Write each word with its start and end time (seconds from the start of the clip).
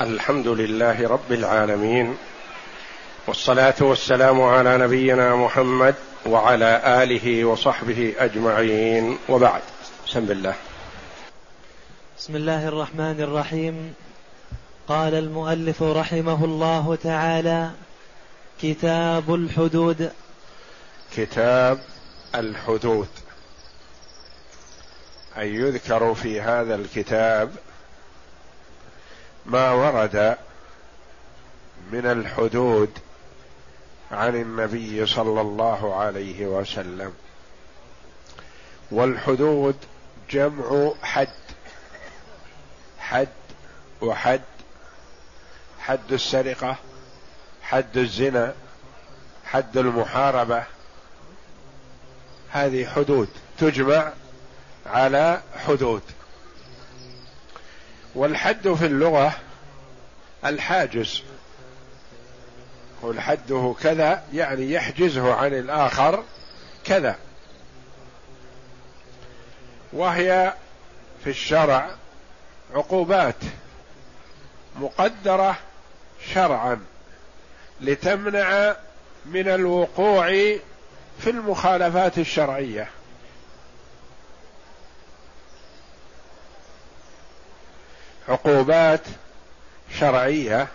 الحمد 0.00 0.48
لله 0.48 1.08
رب 1.08 1.32
العالمين 1.32 2.16
والصلاة 3.26 3.74
والسلام 3.80 4.42
على 4.42 4.78
نبينا 4.78 5.36
محمد 5.36 5.94
وعلى 6.26 7.02
آله 7.02 7.44
وصحبه 7.44 8.14
أجمعين. 8.18 9.18
وبعد 9.28 9.62
بسم 10.06 10.18
الله. 10.18 10.54
بسم 12.18 12.36
الله 12.36 12.68
الرحمن 12.68 13.20
الرحيم. 13.20 13.94
قال 14.88 15.14
المؤلف 15.14 15.82
رحمه 15.82 16.44
الله 16.44 16.98
تعالى 17.02 17.70
كتاب 18.62 19.34
الحدود. 19.34 20.12
كتاب 21.16 21.78
الحدود. 22.34 23.08
أي 25.38 25.54
يذكر 25.54 26.14
في 26.14 26.40
هذا 26.40 26.74
الكتاب 26.74 27.50
ما 29.46 29.70
ورد 29.70 30.36
من 31.92 32.06
الحدود 32.06 32.98
عن 34.12 34.34
النبي 34.34 35.06
صلى 35.06 35.40
الله 35.40 35.94
عليه 35.94 36.46
وسلم. 36.46 37.14
والحدود 38.90 39.76
جمع 40.30 40.92
حد 41.02 41.28
حد 42.98 43.28
وحد 44.00 44.40
حد 45.80 46.12
السرقة 46.12 46.76
حد 47.62 47.96
الزنا 47.96 48.54
حد 49.44 49.76
المحاربة. 49.76 50.64
هذه 52.50 52.86
حدود 52.86 53.28
تجمع 53.58 54.12
على 54.86 55.42
حدود. 55.66 56.02
والحد 58.14 58.68
في 58.68 58.86
اللغة 58.86 59.32
الحاجز. 60.44 61.22
والحده 63.02 63.74
كذا 63.82 64.24
يعني 64.34 64.72
يحجزه 64.72 65.34
عن 65.34 65.54
الآخر 65.54 66.24
كذا. 66.84 67.16
وهي 69.92 70.54
في 71.24 71.30
الشرع 71.30 71.90
عقوبات 72.74 73.36
مقدرة 74.76 75.56
شرعا 76.34 76.80
لتمنع 77.80 78.76
من 79.26 79.48
الوقوع 79.48 80.26
في 81.18 81.30
المخالفات 81.30 82.18
الشرعية. 82.18 82.88
عقوبات 88.28 89.00
شرعية 89.98 90.68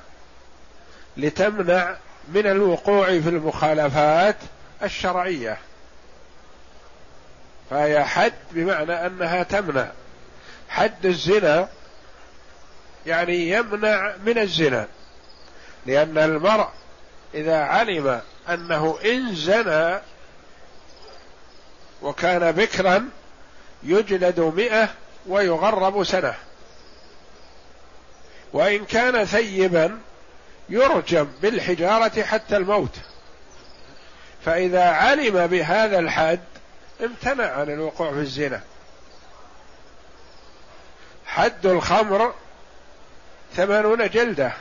لتمنع 1.17 1.97
من 2.33 2.47
الوقوع 2.47 3.05
في 3.05 3.29
المخالفات 3.29 4.35
الشرعية. 4.83 5.57
فهي 7.69 8.05
حد 8.05 8.33
بمعنى 8.51 9.05
أنها 9.05 9.43
تمنع. 9.43 9.91
حد 10.69 11.05
الزنا 11.05 11.69
يعني 13.05 13.49
يمنع 13.49 14.15
من 14.25 14.37
الزنا 14.37 14.87
لأن 15.85 16.17
المرء 16.17 16.67
إذا 17.33 17.57
علم 17.57 18.21
أنه 18.49 18.99
إن 19.05 19.35
زنى 19.35 19.99
وكان 22.01 22.51
بكرا 22.51 23.09
يجلد 23.83 24.39
مئة 24.39 24.89
ويغرب 25.27 26.03
سنة. 26.03 26.35
وإن 28.53 28.85
كان 28.85 29.25
ثيبا 29.25 29.99
يرجم 30.69 31.27
بالحجارة 31.41 32.23
حتى 32.23 32.57
الموت. 32.57 32.95
فإذا 34.45 34.83
علم 34.83 35.47
بهذا 35.47 35.99
الحد 35.99 36.39
امتنع 37.03 37.51
عن 37.51 37.69
الوقوع 37.69 38.11
في 38.11 38.19
الزنا. 38.19 38.61
حد 41.25 41.65
الخمر 41.65 42.33
ثمانون 43.55 44.09
جلدة. 44.09 44.51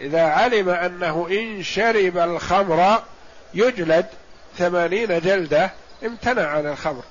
إذا 0.00 0.22
علم 0.22 0.68
أنه 0.68 1.28
إن 1.30 1.62
شرب 1.62 2.18
الخمر 2.18 3.02
يجلد 3.54 4.06
ثمانين 4.58 5.20
جلدة 5.20 5.70
امتنع 6.04 6.46
عن 6.46 6.66
الخمر. 6.66 7.02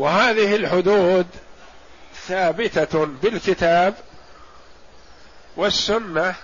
وهذه 0.00 0.56
الحدود 0.56 1.26
ثابتة 2.26 3.06
بالكتاب 3.06 3.94
والسنة 5.56 6.34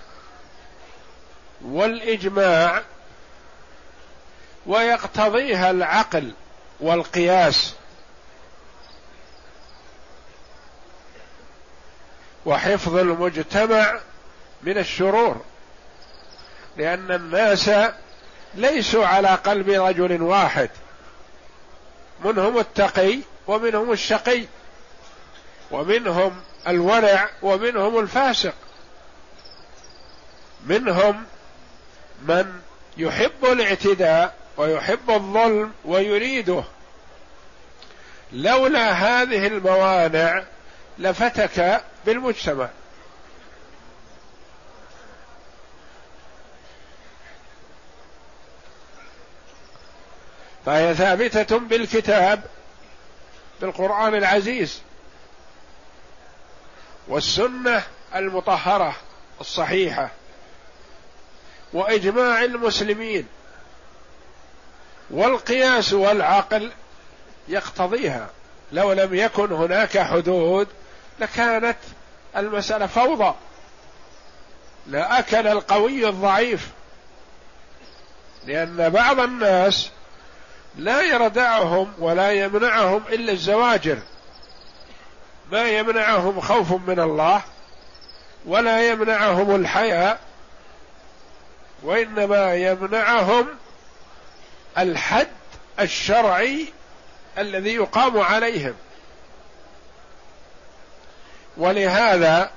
والإجماع 1.61 2.81
ويقتضيها 4.65 5.71
العقل 5.71 6.33
والقياس. 6.79 7.73
وحفظ 12.45 12.95
المجتمع 12.95 13.99
من 14.63 14.77
الشرور 14.77 15.41
لأن 16.77 17.11
الناس 17.11 17.71
ليسوا 18.55 19.05
على 19.05 19.29
قلب 19.29 19.69
رجل 19.69 20.21
واحد 20.21 20.69
منهم 22.25 22.57
التقي 22.57 23.19
ومنهم 23.47 23.91
الشقي 23.91 24.43
ومنهم 25.71 26.41
الورع 26.67 27.29
ومنهم 27.41 27.99
الفاسق. 27.99 28.53
منهم 30.65 31.23
من 32.21 32.61
يحب 32.97 33.45
الاعتداء 33.45 34.35
ويحب 34.57 35.09
الظلم 35.11 35.73
ويريده. 35.85 36.63
لولا 38.31 38.91
هذه 38.91 39.47
الموانع 39.47 40.43
لفتك 40.97 41.81
بالمجتمع. 42.05 42.69
فهي 50.65 50.95
ثابتة 50.95 51.59
بالكتاب 51.59 52.43
بالقرآن 53.61 54.15
العزيز 54.15 54.81
والسنة 57.07 57.83
المطهرة 58.15 58.95
الصحيحة 59.41 60.09
وإجماع 61.73 62.43
المسلمين 62.43 63.27
والقياس 65.09 65.93
والعقل 65.93 66.71
يقتضيها. 67.47 68.29
لو 68.71 68.93
لم 68.93 69.15
يكن 69.15 69.51
هناك 69.51 69.97
حدود 69.97 70.67
لكانت 71.19 71.77
المسألة 72.37 72.87
فوضى. 72.87 73.35
لأكل 74.87 75.47
القوي 75.47 76.09
الضعيف 76.09 76.69
لأن 78.45 78.89
بعض 78.89 79.19
الناس 79.19 79.91
لا 80.77 81.01
يردعهم 81.01 81.93
ولا 81.99 82.31
يمنعهم 82.31 83.03
إلا 83.09 83.31
الزواجر. 83.31 83.97
ما 85.51 85.69
يمنعهم 85.69 86.41
خوف 86.41 86.71
من 86.71 86.99
الله 86.99 87.41
ولا 88.45 88.89
يمنعهم 88.89 89.55
الحياء 89.55 90.19
وإنما 91.83 92.55
يمنعهم 92.55 93.47
الحد 94.77 95.27
الشرعي 95.79 96.65
الذي 97.37 97.73
يقام 97.75 98.19
عليهم. 98.19 98.73
ولهذا 101.57 102.51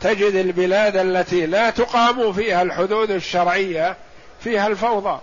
تجد 0.00 0.34
البلاد 0.34 0.96
التي 0.96 1.46
لا 1.46 1.70
تقام 1.70 2.32
فيها 2.32 2.62
الحدود 2.62 3.10
الشرعية 3.10 3.96
فيها 4.40 4.66
الفوضى. 4.66 5.20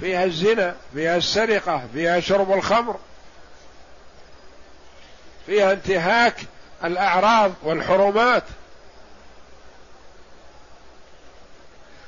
فيها 0.00 0.24
الزنا 0.24 0.76
فيها 0.94 1.16
السرقة 1.16 1.82
فيها 1.92 2.20
شرب 2.20 2.52
الخمر. 2.52 2.96
فيها 5.46 5.72
انتهاك 5.72 6.36
الأعراض 6.84 7.52
والحرمات. 7.62 8.44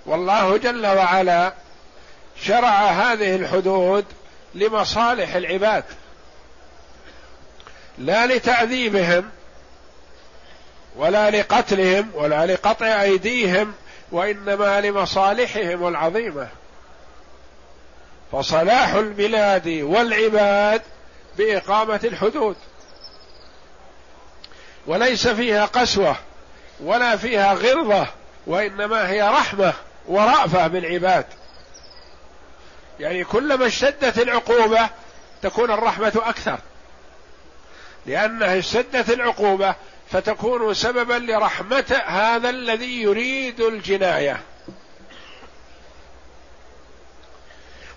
والله 0.06 0.56
جل 0.56 0.87
وعلا 0.87 1.52
شرع 2.43 2.90
هذه 2.90 3.37
الحدود 3.37 4.05
لمصالح 4.55 5.35
العباد 5.35 5.85
لا 7.99 8.26
لتعذيبهم 8.26 9.31
ولا 10.96 11.31
لقتلهم 11.31 12.11
ولا 12.14 12.46
لقطع 12.46 13.02
أيديهم 13.02 13.75
وإنما 14.12 14.81
لمصالحهم 14.81 15.88
العظيمة. 15.88 16.49
فصلاح 18.32 18.94
البلاد 18.94 19.69
والعباد 19.69 20.82
بإقامة 21.38 22.00
الحدود. 22.04 22.56
وليس 24.86 25.28
فيها 25.28 25.64
قسوة 25.66 26.16
ولا 26.80 27.16
فيها 27.16 27.54
غلظه 27.54 28.06
وإنما 28.46 29.08
هي 29.08 29.22
رحمة 29.22 29.72
ورأفة 30.06 30.66
بالعباد 30.66 31.26
يعني 33.00 33.25
كلما 33.25 33.66
اشتدت 33.66 34.19
العقوبة 34.19 34.88
تكون 35.42 35.70
الرحمة 35.70 36.12
أكثر. 36.16 36.58
لأنها 38.06 38.58
اشتدت 38.58 39.10
العقوبة 39.10 39.75
فتكون 40.10 40.75
سببا 40.75 41.14
لرحمة 41.14 42.02
هذا 42.06 42.50
الذي 42.50 43.02
يريد 43.02 43.60
الجناية. 43.60 44.40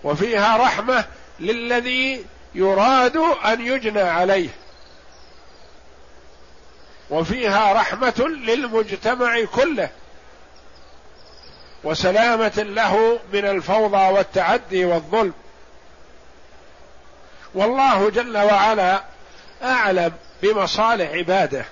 وفيها 0.03 0.57
رحمة 0.57 1.06
للذي 1.39 2.25
يراد 2.56 3.18
أن 3.45 3.62
يجنى 3.62 4.01
عليه. 4.01 4.50
وفيها 7.09 7.74
رحمة 7.74 8.27
للمجتمع 8.27 9.45
كله. 9.45 9.89
وسلامة 11.83 12.53
له 12.57 13.19
من 13.33 13.45
الفوضى 13.45 14.13
والتعدي 14.13 14.86
والظلم. 14.86 15.33
والله 17.54 18.09
جل 18.09 18.38
وعلا 18.38 19.04
أعلم 19.63 20.12
بمصالح 20.44 21.12
عباده. 21.12 21.65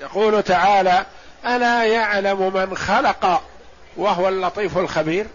يقول 0.00 0.42
تعالى 0.42 1.06
ألا 1.46 1.84
يعلم 1.84 2.52
من 2.54 2.76
خلق 2.76 3.42
وهو 3.96 4.28
اللطيف 4.28 4.78
الخبير؟ 4.78 5.26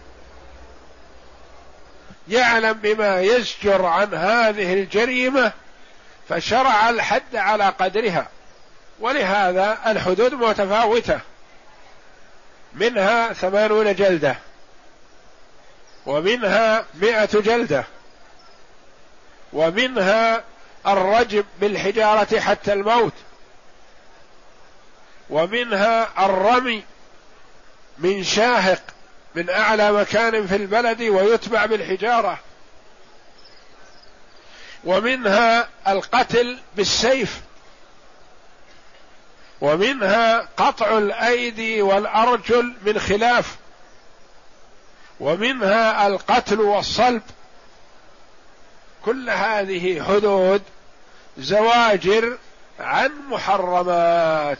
يعلم 2.28 2.72
بما 2.72 3.20
يزجر 3.20 3.86
عن 3.86 4.14
هذه 4.14 4.72
الجريمة 4.72 5.52
فشرع 6.28 6.90
الحد 6.90 7.36
على 7.36 7.64
قدرها. 7.64 8.28
ولهذا 9.00 9.78
الحدود 9.86 10.34
متفاوتة. 10.34 11.20
منها 12.74 13.32
ثمانون 13.32 13.94
جلدة 13.94 14.36
ومنها 16.06 16.84
مائه 16.94 17.40
جلدة 17.40 17.84
ومنها 19.52 20.44
الرجم 20.86 21.44
بالحجارة 21.60 22.40
حتى 22.40 22.72
الموت 22.72 23.12
ومنها 25.30 26.26
الرمي 26.26 26.84
من 27.98 28.24
شاهق 28.24 28.82
من 29.38 29.50
أعلى 29.50 29.92
مكان 29.92 30.46
في 30.46 30.56
البلد 30.56 31.02
ويتبع 31.02 31.66
بالحجارة. 31.66 32.38
ومنها 34.84 35.68
القتل 35.88 36.58
بالسيف. 36.76 37.40
ومنها 39.60 40.48
قطع 40.56 40.98
الأيدي 40.98 41.82
والأرجل 41.82 42.74
من 42.82 42.98
خلاف. 42.98 43.56
ومنها 45.20 46.06
القتل 46.06 46.60
والصلب. 46.60 47.22
كل 49.04 49.30
هذه 49.30 50.02
حدود 50.02 50.62
زواجر 51.38 52.38
عن 52.80 53.12
محرمات. 53.28 54.58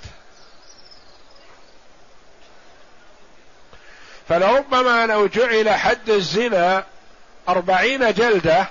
فلربما 4.29 5.07
لو 5.07 5.27
جعل 5.27 5.71
حد 5.71 6.11
الزنا 6.11 6.85
أربعين 7.49 8.13
جلدة 8.13 8.67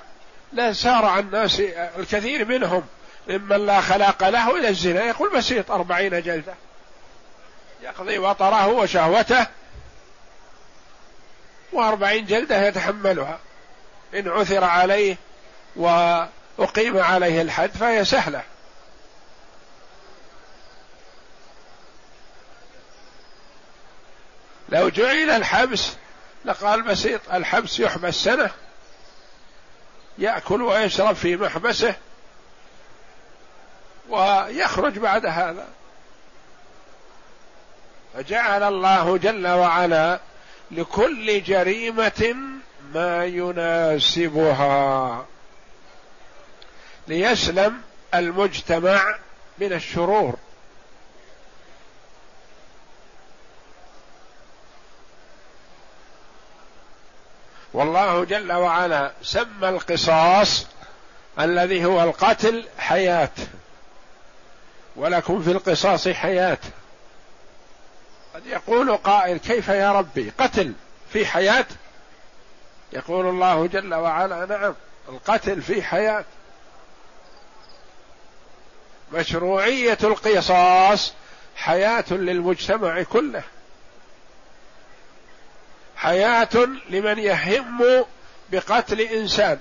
لا 0.54 0.74
سار 0.74 1.06
عن 1.06 1.20
الناس 1.20 1.60
الكثير 2.00 2.46
منهم 2.46 2.84
ممن 3.28 3.66
لا 3.66 3.82
خلاق 3.82 4.30
له 4.30 4.60
إلى 4.60 4.70
الزنا. 4.70 5.04
يقول 5.04 5.38
بسيط 5.38 5.72
أربعين 5.72 6.22
جلدة. 6.22 6.54
يقضي 7.84 8.18
وطره 8.18 8.68
وشهوته 8.68 9.48
وأربعين 11.74 12.26
جلدة 12.26 12.68
يتحملها. 12.68 13.40
إن 14.14 14.28
عثر 14.28 14.64
عليه 14.64 15.18
وأقيم 15.76 16.98
عليه 16.98 17.42
الحد 17.42 17.70
فهي 17.70 18.06
سهلة. 18.06 18.44
لو 24.70 24.90
جعل 24.90 25.30
الحبس 25.30 25.94
لقال 26.46 26.82
بسيط 26.82 27.22
الحبس 27.34 27.80
يحبس 27.80 28.16
سنة 28.16 28.52
يأكل 30.18 30.62
ويشرب 30.62 31.16
في 31.16 31.36
محبسه 31.36 31.96
ويخرج 34.10 35.00
بعد 35.00 35.26
هذا. 35.26 35.68
فجعل 38.14 38.64
الله 38.64 39.18
جل 39.18 39.48
وعلا 39.48 40.20
لكل 40.72 41.44
جريمة 41.44 42.36
ما 42.94 43.26
يناسبها. 43.26 45.26
ليسلم 47.08 47.82
المجتمع 48.16 49.16
من 49.58 49.74
الشرور. 49.74 50.38
والله 57.78 58.26
جل 58.26 58.52
وعلا 58.52 59.12
سمى 59.22 59.70
القصاص 59.70 60.66
الذي 61.40 61.86
هو 61.86 62.04
القتل 62.04 62.68
حياة 62.78 63.32
ولكم 64.96 65.42
في 65.42 65.52
القصاص 65.52 66.08
حياة. 66.08 66.58
قد 68.36 68.46
يقول 68.46 68.98
قائل 68.98 69.38
كيف 69.38 69.68
يا 69.68 69.92
ربي 69.92 70.32
قتل 70.38 70.74
في 71.14 71.26
حياة؟ 71.26 71.66
يقول 72.94 73.30
الله 73.30 73.68
جل 73.68 73.94
وعلا 73.94 74.46
نعم 74.46 74.76
القتل 75.10 75.62
في 75.62 75.84
حياة. 75.84 76.26
مشروعية 79.14 79.98
القصاص 80.04 81.14
حياة 81.56 82.06
للمجتمع 82.12 83.04
كله. 83.04 83.44
حياة 85.98 86.68
لمن 86.90 87.20
يهم 87.20 88.06
بقتل 88.52 89.02
إنسان. 89.02 89.60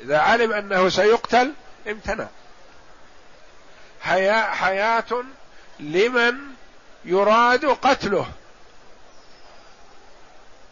إذا 0.00 0.18
علم 0.18 0.52
أنه 0.52 0.88
سيقتل 0.88 1.52
امتنع. 1.88 2.26
حياة, 4.00 4.42
حياة 4.42 5.24
لمن 5.80 6.38
يراد 7.04 7.64
قتله. 7.64 8.26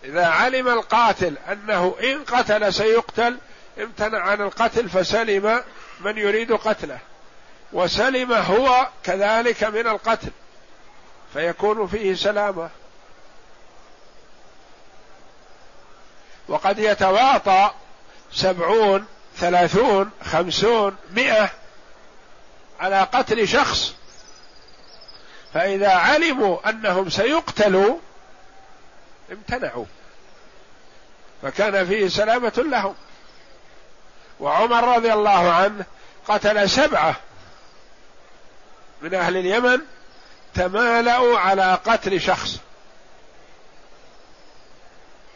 إذا 0.05 0.27
علم 0.27 0.69
القاتل 0.69 1.35
أنه 1.53 1.95
إن 2.03 2.25
قتل 2.25 2.75
سيقتل 2.75 3.39
امتنع 3.79 4.19
عن 4.19 4.41
القتل 4.41 4.89
فسلم 4.89 5.63
من 6.01 6.19
يريد 6.19 6.53
قتله. 6.53 6.99
وسلم 7.73 8.33
هو 8.33 8.89
كذلك 9.05 9.65
من 9.65 9.87
القتل 9.87 10.31
فيكون 11.33 11.87
فيه 11.87 12.15
سلامة. 12.15 12.71
وقد 16.51 16.79
يتواطى 16.79 17.71
سبعون 18.33 19.07
ثلاثون 19.37 20.11
خمسون 20.25 20.97
مئة 21.11 21.51
على 22.81 23.01
قتل 23.01 23.49
شخص. 23.49 23.95
فإذا 25.55 25.91
علموا 25.91 26.69
أنهم 26.69 27.11
سيقتلوا 27.11 27.97
امتنعوا. 29.33 29.85
فكان 31.43 31.87
فيه 31.87 32.09
سلامة 32.09 32.53
لهم. 32.57 32.95
وعمر 34.41 34.97
رضي 34.97 35.13
الله 35.13 35.53
عنه 35.53 35.85
قتل 36.29 36.71
سبعة 36.71 37.17
من 39.03 39.15
أهل 39.15 39.37
اليمن 39.37 39.81
تمالأوا 40.55 41.39
على 41.39 41.79
قتل 41.87 42.21
شخص. 42.21 42.61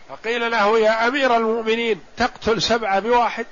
فقيل 0.08 0.50
له 0.50 0.78
يا 0.78 1.08
أمير 1.08 1.36
المؤمنين 1.36 2.00
تقتل 2.16 2.62
سبعة 2.62 3.00
بواحد؟ 3.00 3.46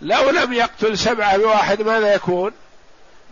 لو 0.00 0.30
لم 0.30 0.52
يقتل 0.52 0.98
سبعة 0.98 1.36
بواحد 1.36 1.82
ماذا 1.82 2.14
يكون؟ 2.14 2.52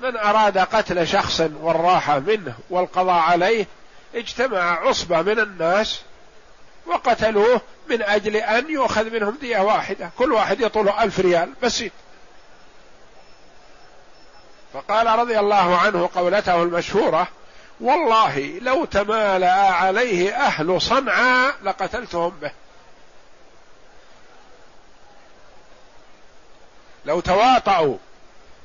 من 0.03 0.17
أراد 0.17 0.59
قتل 0.59 1.09
شخص 1.09 1.41
والراحة 1.41 2.19
منه 2.19 2.55
والقضاء 2.71 3.21
عليه 3.21 3.67
اجتمع 4.15 4.89
عصبة 4.89 5.23
من 5.23 5.39
الناس 5.39 6.01
وقتلوه 6.87 7.61
من 7.91 8.03
أجل 8.03 8.37
أن 8.37 8.71
يؤخذ 8.71 9.11
منهم 9.11 9.37
دية 9.41 9.59
واحدة. 9.59 10.11
كل 10.19 10.33
واحد 10.33 10.61
يطول 10.61 10.89
ألف 10.89 11.21
ريال. 11.21 11.53
بسيط. 11.63 11.93
فقال 14.75 15.07
رضي 15.07 15.39
الله 15.39 15.77
عنه 15.77 16.11
قولته 16.15 16.63
المشهورة 16.63 17.29
والله 17.83 18.59
لو 18.61 18.85
تمالأ 18.85 19.53
عليه 19.53 20.37
أهل 20.37 20.83
صنعاء 20.83 21.55
لقتلتهم 21.63 22.31
به. 22.31 22.53
لو 27.05 27.21
تواطؤوا 27.21 27.97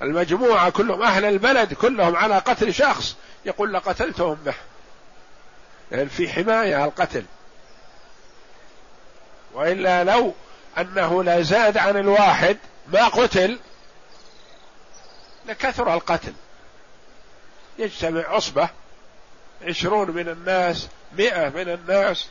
المجموعة 0.01 0.69
كلهم 0.69 1.03
أهل 1.03 1.25
البلد 1.25 1.73
كلهم 1.73 2.15
على 2.15 2.37
قتل 2.37 2.73
شخص 2.73 3.15
يقول 3.45 3.73
لقتلتهم 3.73 4.35
به. 4.35 4.55
يعني 5.91 6.09
في 6.09 6.29
حماية 6.29 6.85
القتل. 6.85 7.25
وإلا 9.53 10.03
لو 10.03 10.33
أنه 10.77 11.23
لا 11.23 11.41
زاد 11.41 11.77
عن 11.77 11.97
الواحد 11.97 12.57
ما 12.87 13.07
قتل 13.07 13.59
لكثر 15.45 15.93
القتل. 15.93 16.33
يجتمع 17.79 18.21
عصبة 18.27 18.69
عشرون 19.61 20.11
من 20.11 20.29
الناس 20.29 20.87
مئة 21.17 21.49
من 21.49 21.69
الناس 21.69 22.29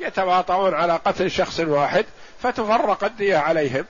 يتواطؤون 0.00 0.74
على 0.74 1.00
قتل 1.04 1.30
شخص 1.30 1.60
واحد 1.60 2.06
فتفرق 2.42 3.04
الدية 3.04 3.36
عليهم. 3.36 3.84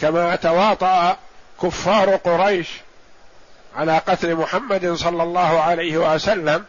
كما 0.00 0.36
تواطأ 0.36 1.18
كفار 1.62 2.16
قريش 2.16 2.68
على 3.76 3.98
قتل 3.98 4.34
محمد 4.34 4.92
صلى 4.92 5.22
الله 5.22 5.60
عليه 5.60 6.14
وسلم 6.14 6.64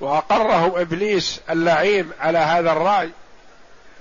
وأقرهم 0.00 0.78
إبليس 0.80 1.40
اللعين 1.50 2.10
على 2.20 2.38
هذا 2.38 2.72
الرأي. 2.72 3.10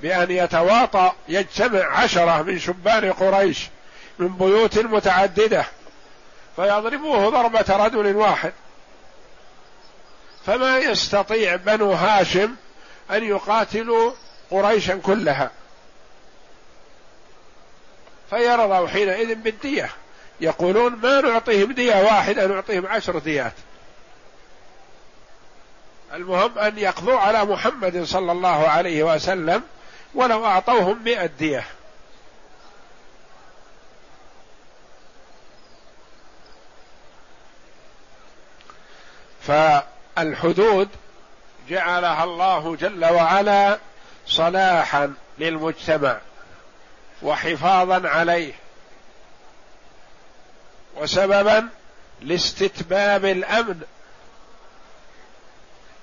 بأن 0.01 0.31
يتواطأ 0.31 1.15
يجتمع 1.27 1.85
عشرة 1.85 2.41
من 2.41 2.59
شبان 2.59 3.13
قريش 3.13 3.67
من 4.19 4.27
بيوت 4.27 4.77
متعددة 4.77 5.65
فيضربوه 6.55 7.29
ضربة 7.29 7.85
رجل 7.85 8.15
واحد. 8.15 8.53
فما 10.45 10.77
يستطيع 10.77 11.55
بنو 11.55 11.91
هاشم 11.91 12.55
أن 13.11 13.23
يقاتلوا 13.23 14.11
قريشا 14.51 14.95
كلها. 14.95 15.51
فيرضوا 18.29 18.87
حينئذ 18.87 19.35
بالدية. 19.35 19.89
يقولون 20.41 20.95
ما 20.95 21.21
نعطيهم 21.21 21.71
دية 21.71 22.03
واحدة 22.03 22.47
نعطيهم 22.47 22.87
عشر 22.87 23.19
ديات. 23.19 23.53
المهم 26.13 26.59
أن 26.59 26.77
يقضوا 26.77 27.19
على 27.19 27.45
محمد 27.45 28.03
صلى 28.03 28.31
الله 28.31 28.67
عليه 28.67 29.03
وسلم 29.03 29.63
ولو 30.15 30.45
أعطوهم 30.45 31.03
مئة 31.03 31.25
دية. 31.25 31.63
فالحدود 39.47 40.89
جعلها 41.69 42.23
الله 42.23 42.75
جل 42.75 43.05
وعلا 43.05 43.77
صلاحا 44.27 45.13
للمجتمع 45.37 46.17
وحفاظا 47.21 48.09
عليه 48.09 48.53
وسببا 50.95 51.69
لاستتباب 52.21 53.25
الأمن 53.25 53.81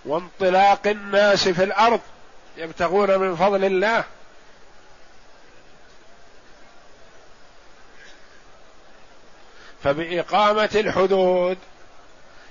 وانطلاق 0.05 0.87
الناس 0.87 1.49
في 1.49 1.65
الأرض 1.65 2.01
يبتغون 2.57 3.19
من 3.19 3.37
فضل 3.37 3.65
الله. 3.65 4.05
فبإقامة 9.83 10.71
الحدود 10.75 11.59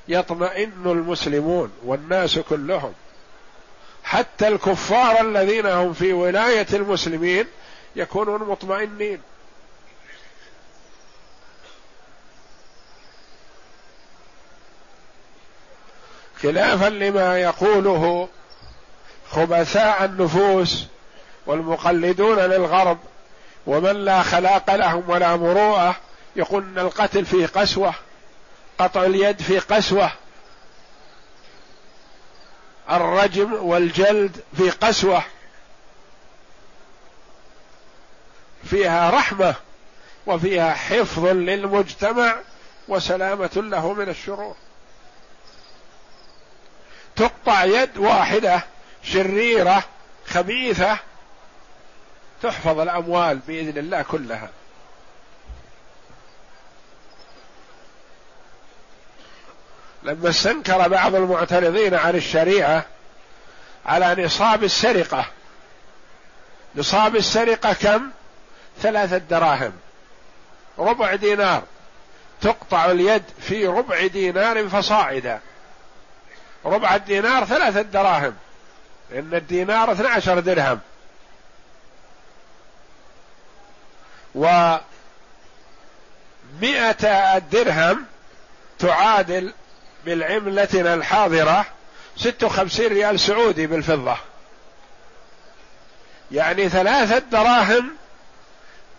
يطمئن 0.07 0.71
المسلمون 0.85 1.71
والناس 1.83 2.39
كلهم. 2.39 2.93
حتى 4.03 4.47
الكفار 4.47 5.21
الذين 5.21 5.65
هم 5.65 5.93
في 5.93 6.13
ولاية 6.13 6.67
المسلمين 6.73 7.47
يكونون 7.95 8.43
مطمئنين. 8.43 9.21
خلافا 16.43 16.89
لما 16.89 17.39
يقوله 17.39 18.29
خبثاء 19.35 20.05
النفوس 20.05 20.85
والمقلدون 21.45 22.39
للغرب 22.39 22.97
ومن 23.67 24.05
لا 24.05 24.21
خلاق 24.23 24.75
لهم 24.75 25.03
ولا 25.09 25.35
مروءة 25.35 25.95
يقول 26.35 26.63
إن 26.63 26.79
القتل 26.79 27.25
فيه 27.25 27.47
قسوة 27.47 27.93
قطع 28.79 29.03
اليد 29.03 29.41
فيه 29.41 29.59
قسوة 29.59 30.11
الرجم 32.91 33.53
والجلد 33.53 34.43
في 34.57 34.69
قسوة. 34.69 35.23
فيها 38.63 39.09
رحمة 39.09 39.55
وفيها 40.25 40.73
حفظ 40.73 41.25
للمجتمع 41.25 42.35
وسلامة 42.87 43.51
له 43.55 43.93
من 43.93 44.09
الشرور. 44.09 44.55
تقطع 47.15 47.63
يد 47.63 47.97
واحدة 47.97 48.63
شريرة 49.03 49.83
خبيثة 50.27 50.97
تحفظ 52.41 52.79
الأموال 52.79 53.37
بإذن 53.37 53.77
الله 53.77 54.01
كلها. 54.01 54.49
لما 60.03 60.29
استنكر 60.29 60.87
بعض 60.87 61.15
المعترضين 61.15 61.93
عن 61.93 62.15
الشريعة 62.15 62.85
على 63.85 64.25
نصاب 64.25 64.63
السرقة. 64.63 65.25
نصاب 66.75 67.15
السرقة 67.15 67.73
كم؟ 67.73 68.09
ثلاثة 68.81 69.17
دراهم. 69.17 69.73
ربع 70.79 71.15
دينار. 71.15 71.63
تقطع 72.41 72.85
اليد 72.85 73.23
في 73.39 73.67
ربع 73.67 74.07
دينار 74.07 74.69
فصاعدا. 74.69 75.39
ربع 76.65 76.95
الدينار 76.95 77.45
ثلاثة 77.45 77.81
دراهم. 77.81 78.35
إن 79.11 79.33
الدينار 79.33 79.91
12 79.91 80.39
درهم. 80.39 80.79
و 84.35 84.77
مئة 86.61 87.37
درهم 87.37 88.05
تعادل 88.79 89.53
بالعملتنا 90.05 90.93
الحاضرة 90.93 91.65
ستة 92.17 92.47
وخمسين 92.47 92.87
ريال 92.87 93.19
سعودي 93.19 93.67
بالفضة. 93.67 94.17
يعني 96.31 96.69
ثلاثة 96.69 97.19
دراهم 97.19 97.95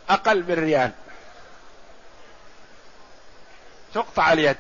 أقل 0.09 0.45
من 0.49 0.55
ريال. 0.55 0.91
تقطع 3.95 4.33
اليد. 4.33 4.57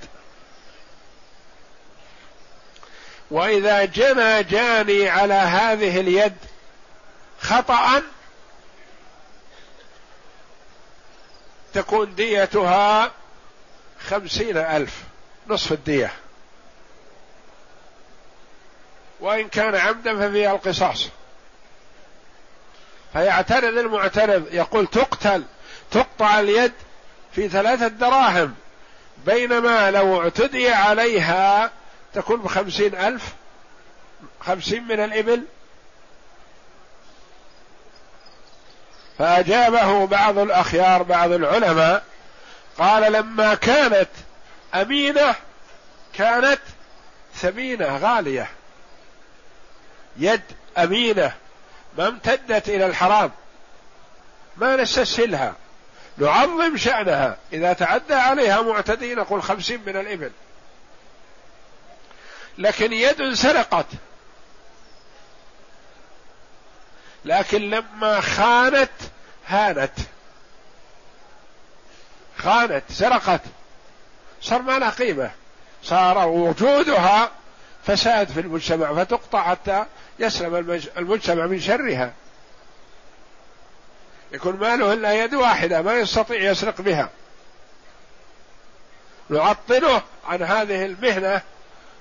وإذا 3.34 3.84
جنى 3.84 4.42
جاني 4.42 5.08
على 5.08 5.34
هذه 5.34 6.00
اليد 6.00 6.36
خطأ 7.40 8.02
تكون 11.72 12.14
ديتها 12.14 13.10
خمسين 14.06 14.56
ألف 14.56 15.02
نصف 15.48 15.72
الدية. 15.72 16.12
وإن 19.20 19.48
كان 19.48 19.74
عمدا 19.74 20.28
ففيها 20.28 20.52
القصاص. 20.52 21.08
فيعترض 23.12 23.78
المعترض 23.78 24.54
يقول 24.54 24.86
تقتل 24.86 25.44
تقطع 25.90 26.40
اليد 26.40 26.72
في 27.32 27.48
ثلاثة 27.48 27.88
دراهم 27.88 28.54
بينما 29.26 29.90
لو 29.90 30.22
اعتدي 30.22 30.68
عليها 30.68 31.70
تكون 32.14 32.40
بخمسين 32.40 32.94
ألف. 32.94 33.34
خمسين 34.40 34.84
من 34.84 35.00
الإبل. 35.00 35.44
فأجابه 39.18 40.06
بعض 40.06 40.38
الأخيار 40.38 41.02
بعض 41.02 41.32
العلماء 41.32 42.04
قال 42.78 43.12
لما 43.12 43.54
كانت 43.54 44.08
أمينة 44.74 45.34
كانت 46.14 46.60
ثمينة 47.34 47.96
غالية. 47.96 48.50
يد 50.16 50.42
أمينة 50.78 51.32
ما 51.98 52.08
امتدت 52.08 52.68
إلى 52.68 52.86
الحرام. 52.86 53.30
ما 54.56 54.76
نستسهلها. 54.76 55.54
نعظم 56.18 56.76
شأنها. 56.76 57.36
إذا 57.52 57.72
تعدى 57.72 58.14
عليها 58.14 58.62
معتدي 58.62 59.14
نقول 59.14 59.42
خمسين 59.42 59.80
من 59.86 59.96
الإبل. 59.96 60.30
لكن 62.58 62.92
يد 62.92 63.34
سرقت. 63.34 63.86
لكن 67.24 67.70
لما 67.70 68.20
خانت 68.20 68.90
هانت. 69.46 69.92
خانت 72.38 72.82
سرقت. 72.88 73.40
صار 74.40 74.62
ما 74.62 74.78
لها 74.78 74.90
قيمة. 74.90 75.30
صار 75.82 76.28
وجودها 76.28 77.30
فساد 77.86 78.28
في 78.28 78.40
المجتمع 78.40 78.94
فتقطع 78.94 79.50
حتى 79.50 79.84
يسلم 80.18 80.80
المجتمع 80.96 81.46
من 81.46 81.60
شرها. 81.60 82.12
يكون 84.32 84.56
ماله 84.56 84.92
إلا 84.92 85.24
يد 85.24 85.34
واحدة 85.34 85.82
ما 85.82 85.94
يستطيع 85.94 86.50
يسرق 86.50 86.80
بها. 86.80 87.10
نعطله 89.28 90.02
عن 90.26 90.42
هذه 90.42 90.84
المهنة 90.84 91.42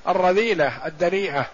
الرذيلة 0.08 0.88
الدنيئة. 0.88 1.46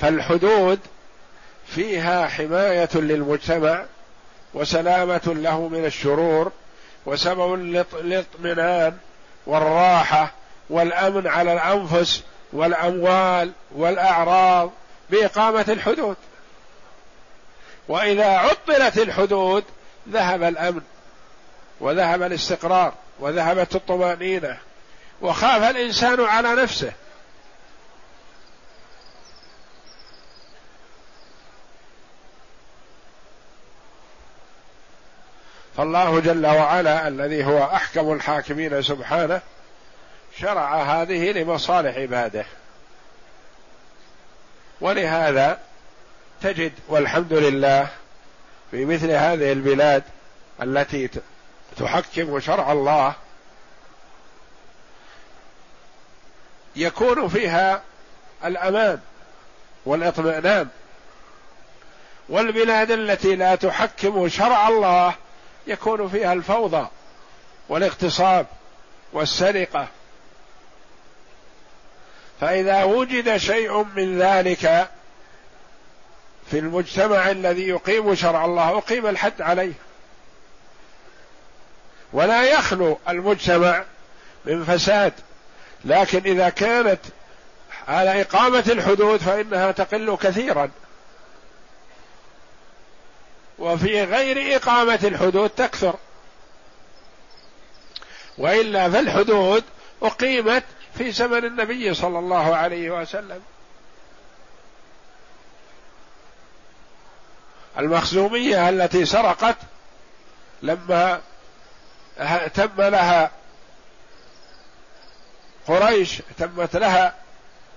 فالحدود 0.00 0.80
فيها 1.66 2.28
حماية 2.28 2.88
للمجتمع 2.94 3.84
وسلامة 4.54 5.20
له 5.26 5.68
من 5.68 5.84
الشرور 5.84 6.52
وسبب 7.06 7.54
للاطمئنان 7.94 8.96
والراحة 9.46 10.32
والأمن 10.70 11.26
على 11.26 11.52
الأنفس 11.52 12.22
والأموال 12.52 13.52
والأعراض 13.70 14.70
بإقامة 15.10 15.64
الحدود. 15.68 16.16
وإذا 17.88 18.28
عطلت 18.28 18.98
الحدود 18.98 19.64
ذهب 20.08 20.42
الأمن. 20.42 20.82
وذهب 21.80 22.22
الاستقرار 22.22 22.94
وذهبت 23.18 23.74
الطمأنينة 23.74 24.58
وخاف 25.20 25.70
الإنسان 25.70 26.24
على 26.24 26.54
نفسه. 26.54 26.92
فالله 35.76 36.20
جل 36.20 36.46
وعلا 36.46 37.08
الذي 37.08 37.44
هو 37.44 37.64
أحكم 37.64 38.12
الحاكمين 38.12 38.82
سبحانه 38.82 39.40
شرع 40.38 40.82
هذه 40.82 41.32
لمصالح 41.32 41.96
عباده. 41.96 42.44
ولهذا 44.80 45.58
تجد 46.42 46.72
والحمد 46.88 47.32
لله 47.32 47.88
في 48.70 48.84
مثل 48.84 49.10
هذه 49.10 49.52
البلاد 49.52 50.02
التي 50.62 51.08
تحكم 51.76 52.40
شرع 52.40 52.72
الله 52.72 53.14
يكون 56.76 57.28
فيها 57.28 57.82
الأمان 58.44 59.00
والإطمئنان. 59.86 60.68
والبلاد 62.28 62.90
التي 62.90 63.36
لا 63.36 63.54
تحكم 63.54 64.28
شرع 64.28 64.68
الله 64.68 65.14
يكون 65.66 66.08
فيها 66.08 66.32
الفوضى 66.32 66.88
والاغتصاب 67.68 68.46
والسرقة. 69.12 69.88
فإذا 72.40 72.84
وجد 72.84 73.36
شيء 73.36 73.82
من 73.82 74.18
ذلك 74.18 74.90
في 76.50 76.58
المجتمع 76.58 77.30
الذي 77.30 77.68
يقيم 77.68 78.14
شرع 78.14 78.44
الله 78.44 78.78
أقيم 78.78 79.06
الحد 79.06 79.42
عليه. 79.42 79.72
ولا 82.12 82.42
يخلو 82.42 82.98
المجتمع 83.08 83.84
من 84.44 84.64
فساد. 84.64 85.12
لكن 85.84 86.22
إذا 86.24 86.48
كانت 86.48 87.00
على 87.88 88.20
إقامة 88.20 88.64
الحدود 88.68 89.20
فإنها 89.20 89.72
تقل 89.72 90.16
كثيرا. 90.16 90.70
وفي 93.58 94.04
غير 94.04 94.56
إقامة 94.56 95.00
الحدود 95.04 95.50
تكثر. 95.50 95.94
وإلا 98.38 98.90
فالحدود 98.90 99.64
أقيمت 100.02 100.64
في 100.98 101.12
زمن 101.12 101.44
النبي 101.44 101.94
صلى 101.94 102.18
الله 102.18 102.56
عليه 102.56 102.90
وسلم. 102.90 103.42
المخزومية 107.78 108.68
التي 108.68 109.04
سرقت 109.04 109.56
لما 110.62 111.20
تم 112.54 112.82
لها. 112.82 113.30
قريش 115.66 116.22
تمت 116.38 116.76
لها. 116.76 117.14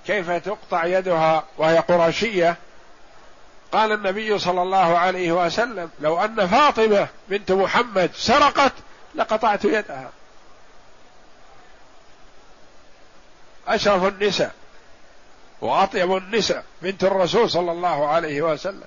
كيف 0.08 0.32
تقطع 0.32 0.86
يدها؟ 0.86 1.44
وهي 1.58 1.78
قرشية. 1.78 2.58
قال 3.72 3.92
النبي 3.92 4.40
صلى 4.40 4.62
الله 4.62 4.98
عليه 4.98 5.32
وسلم 5.32 5.90
لو 6.00 6.20
أن 6.26 6.48
فاطمة 6.48 7.08
بنت 7.30 7.52
محمد 7.52 8.12
سرقت 8.16 8.74
لقطعت 9.16 9.66
يدها. 9.66 10.10
أشرف 13.68 14.04
النساء 14.04 14.52
وأطيب 15.62 16.18
النساء 16.18 16.64
بنت 16.82 17.04
الرسول 17.04 17.50
صلى 17.50 17.72
الله 17.72 18.08
عليه 18.08 18.42
وسلم. 18.42 18.84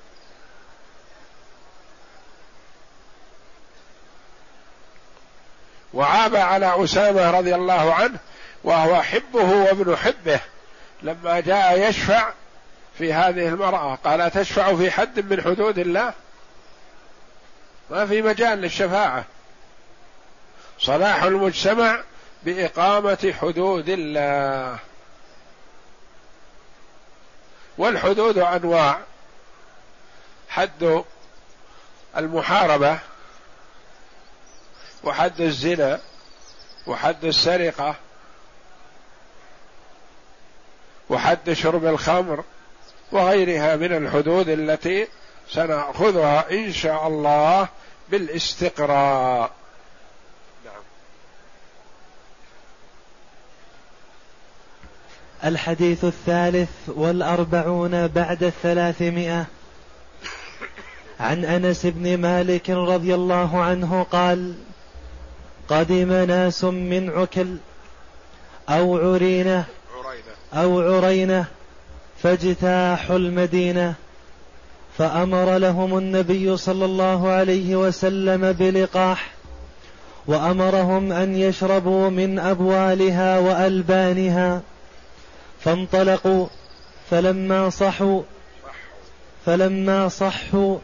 وعاب 5.94 6.36
على 6.36 6.84
أسامة 6.84 7.30
رضي 7.30 7.54
الله 7.54 7.94
عنه 7.94 8.18
وهو 8.64 9.02
حبه 9.02 9.52
وابن 9.52 9.96
حبه 9.96 10.40
لما 11.02 11.40
جاء 11.40 11.88
يشفع 11.88 12.32
في 12.98 13.12
هذه 13.12 13.48
المرأة. 13.48 13.98
قال 14.04 14.30
تشفع 14.30 14.76
في 14.76 14.90
حد 14.90 15.32
من 15.32 15.42
حدود 15.42 15.78
الله؟ 15.78 16.12
ما 17.90 18.06
في 18.06 18.22
مجال 18.22 18.58
للشفاعة. 18.58 19.24
صلاح 20.80 21.22
المجتمع 21.22 22.00
بإقامة 22.42 23.34
حدود 23.40 23.88
الله. 23.88 24.78
والحدود 27.78 28.38
أنواع. 28.38 28.98
حد 30.48 31.04
المحاربة 32.16 32.98
وحد 35.06 35.40
الزنا 35.40 36.00
وحد 36.86 37.24
السرقة 37.24 37.94
وحد 41.10 41.52
شرب 41.52 41.86
الخمر 41.86 42.44
وغيرها 43.12 43.76
من 43.76 43.92
الحدود 43.92 44.48
التي 44.48 45.08
سنأخذها 45.50 46.50
إن 46.50 46.72
شاء 46.72 47.06
الله 47.06 47.68
بالاستقراء 48.08 49.50
نعم. 50.64 50.82
الحديث 55.44 56.04
الثالث 56.04 56.70
والأربعون 56.86 58.06
بعد 58.06 58.42
الثلاثمائة 58.42 59.46
عن 61.20 61.44
أنس 61.44 61.86
بن 61.86 62.18
مالك 62.18 62.70
رضي 62.70 63.14
الله 63.14 63.62
عنه 63.62 64.02
قال 64.02 64.54
قدم 65.68 66.12
ناس 66.12 66.64
من 66.64 67.10
عكل 67.10 67.56
أو 68.68 68.98
عرينة 68.98 69.64
أو 70.54 70.80
عرينة 70.80 71.44
فاجتاحوا 72.22 73.16
المدينة 73.16 73.94
فأمر 74.98 75.58
لهم 75.58 75.98
النبي 75.98 76.56
صلى 76.56 76.84
الله 76.84 77.28
عليه 77.28 77.76
وسلم 77.76 78.52
بلقاح 78.52 79.30
وأمرهم 80.26 81.12
أن 81.12 81.36
يشربوا 81.36 82.10
من 82.10 82.38
أبوالها 82.38 83.38
وألبانها 83.38 84.62
فانطلقوا 85.60 86.46
فلما 87.10 87.70
صحوا 87.70 88.22
فلما 89.46 90.08
صحوا 90.08 90.78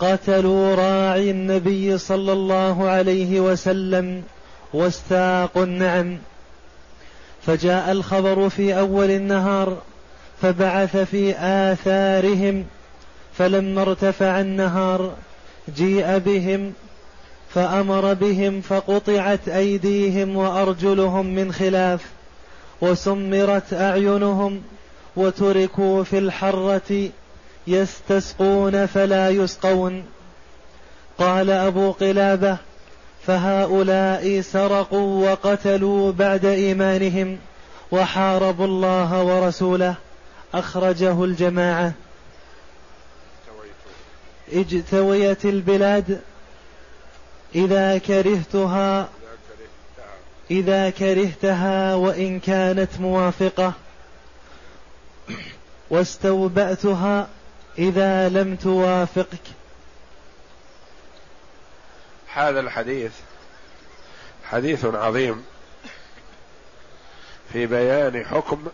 قتلوا 0.00 0.74
راعي 0.74 1.30
النبي 1.30 1.98
صلى 1.98 2.32
الله 2.32 2.88
عليه 2.88 3.40
وسلم 3.40 4.22
واستاقوا 4.72 5.64
النعم. 5.64 6.18
فجاء 7.46 7.92
الخبر 7.92 8.48
في 8.48 8.78
أول 8.78 9.10
النهار 9.10 9.76
فبعث 10.42 10.96
في 10.96 11.34
آثارهم 11.38 12.64
فلما 13.38 13.82
ارتفع 13.82 14.40
النهار 14.40 15.14
جيء 15.76 16.18
بهم 16.18 16.72
فأمر 17.54 18.14
بهم 18.14 18.60
فقطعت 18.60 19.48
أيديهم 19.48 20.36
وأرجلهم 20.36 21.26
من 21.26 21.52
خلاف 21.52 22.06
وسمرت 22.80 23.72
أعينهم 23.72 24.62
وتركوا 25.16 26.04
في 26.04 26.18
الحرة 26.18 27.08
يستسقون 27.68 28.86
فلا 28.86 29.30
يسقون. 29.30 30.04
قال 31.18 31.50
أبو 31.50 31.92
قلابة 31.92 32.56
فهؤلاء 33.26 34.40
سرقوا 34.40 35.30
وقتلوا 35.30 36.12
بعد 36.12 36.44
إيمانهم 36.44 37.38
وحاربوا 37.90 38.66
الله 38.66 39.22
ورسوله. 39.22 39.94
أخرجه 40.54 41.24
الجماعة. 41.24 41.92
اجتويت 44.52 45.44
البلاد. 45.44 46.20
إذا 47.54 47.98
كرهتها 47.98 49.08
إذا 50.50 50.90
كرهتها 50.90 51.94
وإن 51.94 52.40
كانت 52.40 53.00
موافقة. 53.00 53.72
واستوبأتها 55.90 57.28
إذا 57.78 58.28
لم 58.28 58.56
توافقك. 58.56 59.42
هذا 62.32 62.60
الحديث 62.60 63.12
حديث 64.44 64.84
عظيم 64.84 65.44
في 67.52 67.66
بيان 67.66 68.24
حكم 68.26 68.66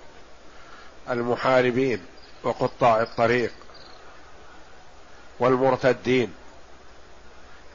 المحاربين 1.11 2.07
وقطاع 2.43 3.03
الطريق 3.03 3.53
والمرتدين 5.39 6.35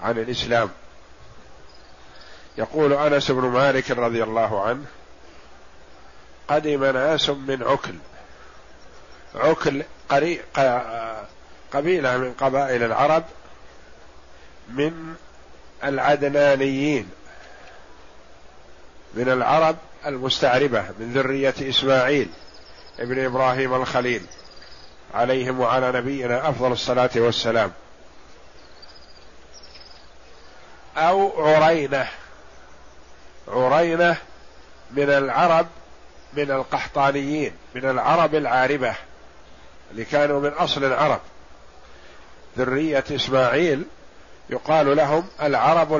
عن 0.02 0.18
الإسلام. 0.18 0.70
يقول 2.58 2.94
أنس 2.94 3.32
بن 3.32 3.42
مالك 3.42 3.92
رضي 3.92 4.24
الله 4.24 4.64
عنه 4.64 4.86
قدم 6.48 6.84
ناس 6.84 7.30
من 7.30 7.64
عكل 7.64 7.94
عكل 9.36 9.84
قبيلة 11.74 12.18
من 12.18 12.34
قبائل 12.34 12.84
العرب 12.84 13.24
من 14.70 15.16
العدنانيين 15.84 17.10
من 19.14 19.30
العرب 19.30 19.76
المستعربة 20.06 20.82
من 21.00 21.14
ذرية 21.14 21.54
إسماعيل 21.62 22.30
ابن 23.00 23.26
إبراهيم 23.26 23.74
الخليل 23.74 24.22
عليهم 25.14 25.60
وعلى 25.60 25.92
نبينا 25.92 26.50
أفضل 26.50 26.72
الصلاة 26.72 27.10
والسلام. 27.16 27.72
أو 30.98 31.48
عرينة 31.48 32.08
عرينة 33.48 34.18
من 34.92 35.10
العرب 35.10 35.68
من 36.34 36.52
القحطانيين 36.52 37.54
من 37.76 37.90
العرب 37.90 38.36
العاربة. 38.36 38.96
اللي 39.92 40.06
كانوا 40.06 40.40
من 40.42 40.50
أصل 40.50 40.84
العرب. 40.84 41.20
ذرية 42.58 43.04
إسماعيل 43.12 43.86
يقال 44.50 44.96
لهم 44.96 45.28
العرب 45.42 45.94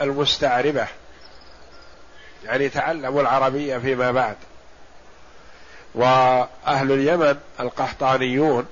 المستعربة. 0.00 0.86
يعني 2.44 2.68
تعلموا 2.68 3.20
العربية 3.20 3.78
فيما 3.78 4.10
بعد. 4.10 4.36
وأهل 5.94 6.92
اليمن 6.92 7.36
القحطانيون 7.60 8.66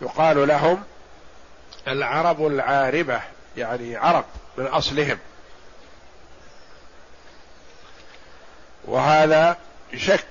يقال 0.00 0.48
لهم 0.48 0.82
العرب 1.88 2.46
العاربة 2.46 3.20
يعني 3.56 3.96
عرب 3.96 4.24
من 4.58 4.66
أصلهم. 4.66 5.18
وهذا 8.84 9.56
شك 9.96 10.28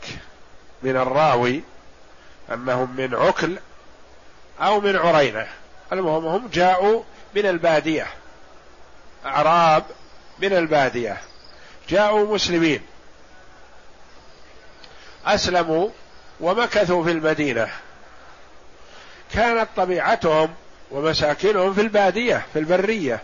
من 0.84 0.98
الراوي 0.98 1.64
أنهم 2.54 2.96
من 2.96 3.16
عكل 3.16 3.58
أو 4.62 4.82
من 4.82 4.96
عرينة. 4.96 5.48
المهم 5.92 6.26
هم 6.26 6.48
جاءوا 6.48 7.04
من 7.36 7.46
البادية. 7.46 8.08
أعراب 9.26 9.84
من 10.40 10.54
البادية. 10.54 11.18
جاءوا 11.90 12.36
مسلمين. 12.36 12.82
أسلموا 15.26 15.90
ومكثوا 16.40 17.04
في 17.04 17.12
المدينة. 17.12 17.70
كانت 19.34 19.68
طبيعتهم 19.78 20.56
ومساكنهم 20.92 21.74
في 21.74 21.82
البادية 21.82 22.46
في 22.54 22.60
البرية. 22.60 23.22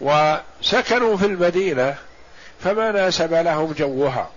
وسكنوا 0.00 1.16
في 1.16 1.26
المدينة 1.26 1.96
فما 2.60 2.92
ناسب 2.92 3.32
لهم 3.32 3.72
جوها. 3.72 4.30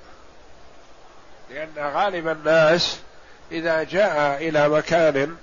لأن 1.58 1.94
غالب 1.94 2.28
الناس 2.28 3.00
إذا 3.52 3.84
جاء 3.84 4.48
إلى 4.48 4.70
مكان 4.70 5.36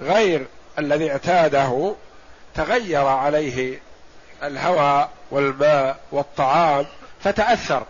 غير 0.00 0.46
الذي 0.78 1.10
اعتاده 1.10 1.94
تغير 2.54 3.06
عليه 3.06 3.80
الهواء 4.42 5.10
والماء 5.30 6.00
والطعام 6.12 6.86
فتأثر. 7.20 7.82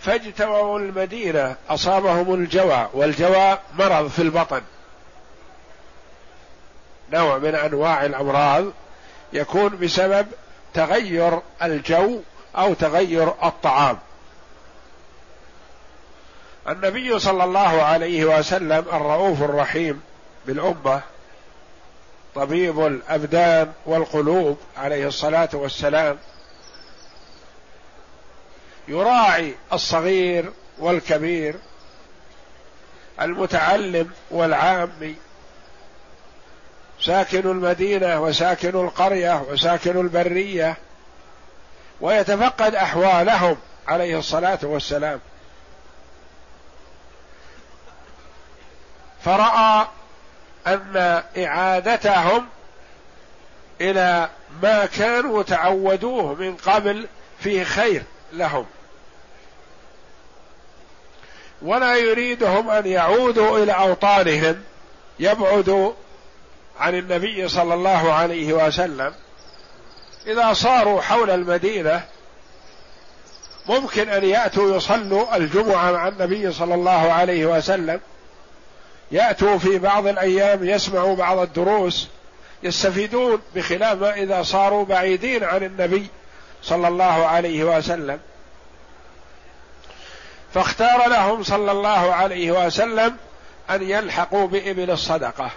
فاجتووا 0.00 0.78
المدينة 0.78 1.56
أصابهم 1.68 2.34
الجوى 2.34 2.88
والجوى 2.92 3.58
مرض 3.74 4.08
في 4.08 4.22
البطن. 4.22 4.62
نوع 7.12 7.38
من 7.38 7.54
أنواع 7.54 8.04
الأمراض 8.04 8.64
يكون 9.32 9.76
بسبب 9.76 10.26
تغير 10.74 11.40
الجو 11.62 12.20
أو 12.56 12.74
تغير 12.74 13.28
الطعام. 13.44 13.98
النبي 16.68 17.18
صلى 17.18 17.44
الله 17.44 17.82
عليه 17.82 18.24
وسلم 18.24 18.84
الرؤوف 18.92 19.42
الرحيم 19.42 20.02
بالأمة 20.46 21.00
طبيب 22.34 22.86
الأبدان 22.86 23.72
والقلوب 23.86 24.58
عليه 24.76 25.06
الصلاة 25.08 25.48
والسلام 25.52 26.18
يراعي 28.88 29.54
الصغير 29.72 30.52
والكبير 30.78 31.56
المتعلم 33.20 34.10
والعامي 34.30 35.14
ساكن 37.00 37.50
المدينة 37.50 38.22
وساكن 38.22 38.68
القرية 38.68 39.42
وساكن 39.50 40.00
البرية 40.00 40.76
ويتفقد 42.00 42.74
أحوالهم 42.74 43.56
عليه 43.88 44.18
الصلاة 44.18 44.58
والسلام. 44.62 45.20
فراى 49.24 49.86
ان 50.66 51.22
اعادتهم 51.38 52.46
إلى 53.80 54.28
ما 54.62 54.86
كانوا 54.86 55.42
تعودوه 55.42 56.34
من 56.34 56.56
قبل 56.56 57.06
فيه 57.40 57.64
خير 57.64 58.02
لهم. 58.32 58.66
ولا 61.62 61.96
يريدهم 61.96 62.70
ان 62.70 62.86
يعودوا 62.86 63.58
إلى 63.58 63.72
اوطانهم 63.72 64.62
يبعدوا 65.18 65.92
عن 66.80 66.94
النبي 66.94 67.48
صلى 67.48 67.74
الله 67.74 68.12
عليه 68.12 68.52
وسلم. 68.52 69.14
اذا 70.26 70.52
صاروا 70.52 71.00
حول 71.00 71.30
المدينة 71.30 72.04
ممكن 73.66 74.08
ان 74.08 74.24
ياتوا 74.24 74.76
يصلوا 74.76 75.36
الجمعة 75.36 75.92
مع 75.92 76.08
النبي 76.08 76.52
صلى 76.52 76.74
الله 76.74 77.12
عليه 77.12 77.46
وسلم 77.46 78.00
يأتوا 79.10 79.58
في 79.58 79.78
بعض 79.78 80.06
الأيام 80.06 80.64
يسمعوا 80.64 81.16
بعض 81.16 81.38
الدروس 81.38 82.08
يستفيدون 82.62 83.42
بخلاف 83.54 83.98
ما 83.98 84.14
إذا 84.14 84.42
صاروا 84.42 84.84
بعيدين 84.84 85.44
عن 85.44 85.62
النبي 85.62 86.06
صلى 86.62 86.88
الله 86.88 87.26
عليه 87.26 87.64
وسلم. 87.64 88.20
فاختار 90.54 91.08
لهم 91.08 91.42
صلى 91.42 91.72
الله 91.72 92.14
عليه 92.14 92.66
وسلم 92.66 93.16
أن 93.70 93.82
يلحقوا 93.82 94.46
بإبل 94.46 94.90
الصدقة. 94.90 95.50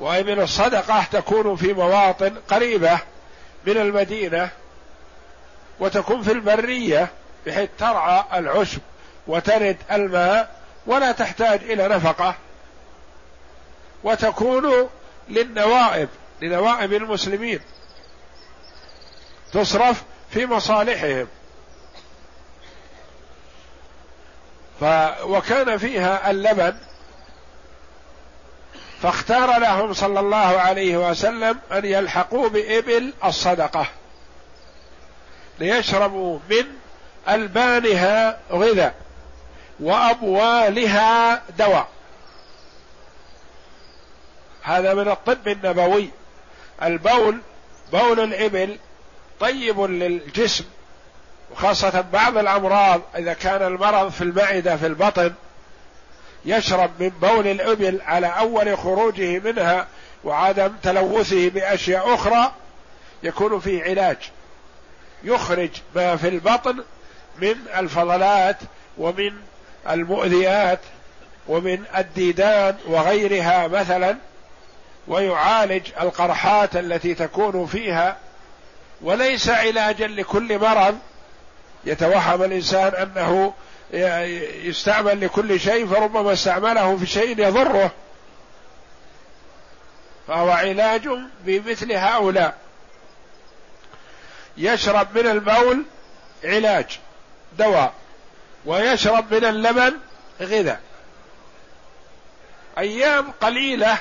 وإبل 0.00 0.40
الصدقة 0.40 1.04
تكون 1.12 1.56
في 1.56 1.72
مواطن 1.72 2.34
قريبة 2.48 2.98
من 3.66 3.76
المدينة 3.76 4.50
وتكون 5.80 6.22
في 6.22 6.32
البرية 6.32 7.08
بحيث 7.46 7.70
ترعى 7.78 8.24
العشب 8.34 8.80
وترد 9.26 9.76
الماء 9.92 10.63
ولا 10.86 11.12
تحتاج 11.12 11.62
إلى 11.62 11.88
نفقة. 11.88 12.34
وتكون 14.04 14.88
للنوائب 15.28 16.08
لنوائب 16.42 16.92
المسلمين. 16.92 17.60
تصرف 19.52 20.02
في 20.30 20.46
مصالحهم. 20.46 21.28
ف 24.80 24.84
وكان 25.22 25.78
فيها 25.78 26.30
اللبن. 26.30 26.76
فاختار 29.02 29.58
لهم 29.58 29.92
صلى 29.92 30.20
الله 30.20 30.36
عليه 30.36 31.10
وسلم 31.10 31.58
أن 31.72 31.84
يلحقوا 31.84 32.48
بإبل 32.48 33.12
الصدقة. 33.24 33.86
ليشربوا 35.58 36.38
من 36.50 36.64
ألبانها 37.28 38.40
غذاء. 38.52 39.03
وابوالها 39.80 41.42
دواء. 41.58 41.88
هذا 44.62 44.94
من 44.94 45.08
الطب 45.08 45.48
النبوي. 45.48 46.10
البول 46.82 47.38
بول 47.92 48.20
الإبل 48.20 48.78
طيب 49.40 49.80
للجسم 49.80 50.64
وخاصة 51.52 52.00
بعض 52.00 52.36
الأمراض. 52.38 53.00
إذا 53.16 53.32
كان 53.32 53.62
المرض 53.62 54.10
في 54.10 54.24
المعدة 54.24 54.76
في 54.76 54.86
البطن 54.86 55.34
يشرب 56.44 56.90
من 57.00 57.08
بول 57.08 57.46
الإبل 57.46 58.00
على 58.02 58.26
أول 58.26 58.78
خروجه 58.78 59.38
منها 59.38 59.86
وعدم 60.24 60.72
تلوثه 60.82 61.50
بأشياء 61.50 62.14
أخرى 62.14 62.52
يكون 63.22 63.60
فيه 63.60 63.82
علاج. 63.82 64.16
يخرج 65.24 65.70
ما 65.94 66.16
في 66.16 66.28
البطن 66.28 66.84
من 67.38 67.56
الفضلات 67.76 68.56
ومن 68.98 69.32
المؤذيات 69.88 70.80
ومن 71.48 71.84
الديدان 71.96 72.76
وغيرها 72.86 73.68
مثلا 73.68 74.16
ويعالج 75.08 75.88
القرحات 76.00 76.76
التي 76.76 77.14
تكون 77.14 77.66
فيها 77.66 78.16
وليس 79.02 79.48
علاجا 79.48 80.06
لكل 80.06 80.58
مرض. 80.58 80.98
يتوهم 81.84 82.42
الإنسان 82.42 82.94
أنه 82.94 83.52
يستعمل 84.64 85.20
لكل 85.20 85.60
شيء 85.60 85.86
فربما 85.86 86.32
استعمله 86.32 86.96
في 86.96 87.06
شيء 87.06 87.38
يضره. 87.38 87.90
فهو 90.28 90.50
علاج 90.50 91.08
بمثل 91.44 91.92
هؤلاء. 91.92 92.54
يشرب 94.56 95.18
من 95.18 95.26
البول 95.26 95.84
علاج 96.44 96.98
دواء. 97.58 97.92
ويشرب 98.66 99.34
من 99.34 99.44
اللبن 99.44 99.98
غذاء. 100.40 100.80
أيام 102.78 103.30
قليلة 103.40 103.98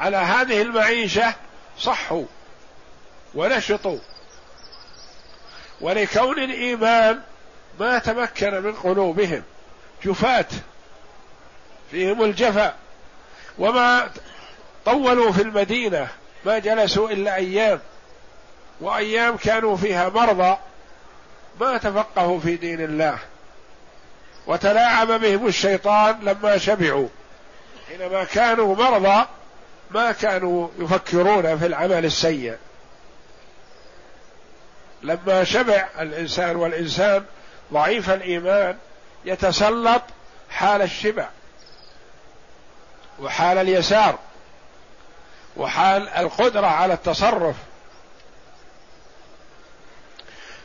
على 0.00 0.16
هذه 0.16 0.62
المعيشة 0.62 1.34
صحوا 1.78 2.24
ونشطوا. 3.34 3.98
ولكون 5.80 6.38
الإيمان 6.38 7.20
ما 7.80 7.98
تمكن 7.98 8.62
من 8.62 8.72
قلوبهم 8.72 9.42
جفاة 10.04 10.46
فيهم 11.90 12.22
الجفا 12.22 12.74
وما 13.58 14.10
طولوا 14.84 15.32
في 15.32 15.42
المدينة 15.42 16.08
ما 16.44 16.58
جلسوا 16.58 17.10
إلا 17.10 17.34
أيام. 17.36 17.80
وأيام 18.80 19.36
كانوا 19.36 19.76
فيها 19.76 20.08
مرضى 20.08 20.58
ما 21.60 21.78
تفقهوا 21.78 22.40
في 22.40 22.56
دين 22.56 22.80
الله. 22.80 23.18
وتلاعب 24.46 25.12
بهم 25.12 25.46
الشيطان 25.46 26.20
لما 26.22 26.58
شبعوا. 26.58 27.08
حينما 27.88 28.24
كانوا 28.24 28.76
مرضى 28.76 29.26
ما 29.90 30.12
كانوا 30.12 30.68
يفكرون 30.78 31.58
في 31.58 31.66
العمل 31.66 32.04
السيء. 32.04 32.56
لما 35.02 35.44
شبع 35.44 35.88
الإنسان 36.00 36.56
والإنسان 36.56 37.24
ضعيف 37.72 38.10
الإيمان 38.10 38.76
يتسلط 39.24 40.02
حال 40.50 40.82
الشبع 40.82 41.28
وحال 43.18 43.58
اليسار 43.58 44.18
وحال 45.56 46.08
القدرة 46.08 46.66
على 46.66 46.94
التصرف. 46.94 47.56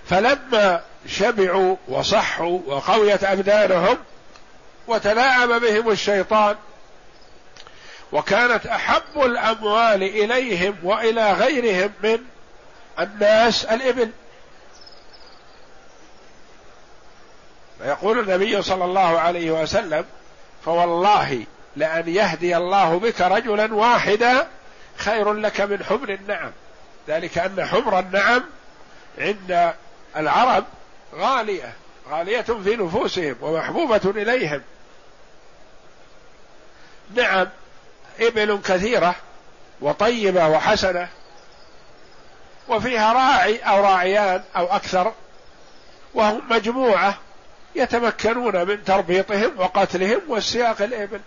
فلما 0.09 0.83
شبعوا 1.07 1.75
وصحوا 1.87 2.59
وقويت 2.65 3.23
أبدانهم 3.23 3.97
وتلاعب 4.87 5.49
بهم 5.49 5.89
الشيطان 5.91 6.55
وكانت 8.11 8.65
أحب 8.65 9.17
الأموال 9.17 10.03
إليهم 10.03 10.75
وإلى 10.83 11.33
غيرهم 11.33 11.91
من 12.03 12.19
الناس 12.99 13.65
الإبل. 13.65 14.11
فيقول 17.79 18.19
النبي 18.19 18.61
صلى 18.61 18.85
الله 18.85 19.19
عليه 19.19 19.51
وسلم 19.51 20.05
فوالله 20.65 21.43
لأن 21.75 22.07
يهدي 22.07 22.57
الله 22.57 22.99
بك 22.99 23.21
رجلا 23.21 23.73
واحدا 23.73 24.47
خير 24.97 25.33
لك 25.33 25.61
من 25.61 25.83
حمر 25.83 26.09
النعم. 26.09 26.51
ذلك 27.07 27.37
أن 27.37 27.65
حمر 27.65 27.99
النعم 27.99 28.43
عند 29.17 29.73
العرب 30.17 30.63
غالية 31.15 31.73
غالية 32.09 32.41
في 32.41 32.75
نفوسهم 32.75 33.35
ومحبوبة 33.41 34.01
إليهم. 34.05 34.61
نعم 37.15 37.47
إبل 38.19 38.59
كثيرة 38.65 39.15
وطيبة 39.81 40.47
وحسنة 40.47 41.09
وفيها 42.67 43.13
راعي 43.13 43.57
أو 43.57 43.83
راعيان 43.83 44.43
أو 44.55 44.65
أكثر 44.65 45.13
وهم 46.13 46.41
مجموعة 46.49 47.17
يتمكنون 47.75 48.67
من 48.67 48.83
تربيطهم 48.83 49.51
وقتلهم 49.57 50.21
واستياق 50.27 50.81
الإبل. 50.81 51.21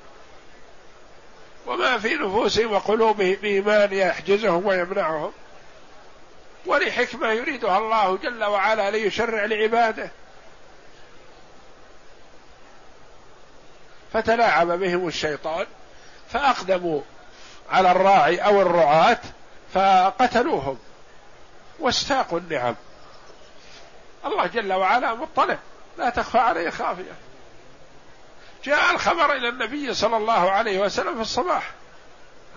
وما 1.66 1.99
في 1.99 2.14
نفوسهم 2.14 2.73
وقلوبهم 2.73 3.37
إيمان 3.45 3.93
يحجزهم 3.93 4.66
ويمنعهم. 4.66 5.33
ولحكمة 6.66 7.29
يريدها 7.29 7.79
الله 7.79 8.16
جل 8.16 8.44
وعلا 8.44 8.90
ليشرع 8.90 9.44
لعباده. 9.44 10.11
فتلاعب 14.12 14.68
بهم 14.73 15.09
الشيطان 15.09 15.66
فأقدموا 16.33 17.01
على 17.70 17.90
الراعي 17.90 18.38
أو 18.38 18.62
الرعاة 18.62 19.20
فقتلوهم 19.75 20.79
واستاقوا 21.79 22.38
النعم. 22.38 22.75
الله 24.25 24.46
جل 24.46 24.73
وعلا 24.73 25.14
مطلع 25.14 25.59
لا 25.99 26.11
تخفى 26.11 26.38
عليه 26.38 26.70
خافية. 26.70 27.12
جاء 28.64 28.94
الخبر 28.94 29.33
إلى 29.33 29.49
النبي 29.49 29.94
صلى 29.94 30.16
الله 30.16 30.51
عليه 30.51 30.81
وسلم 30.81 31.14
في 31.14 31.20
الصباح. 31.20 31.70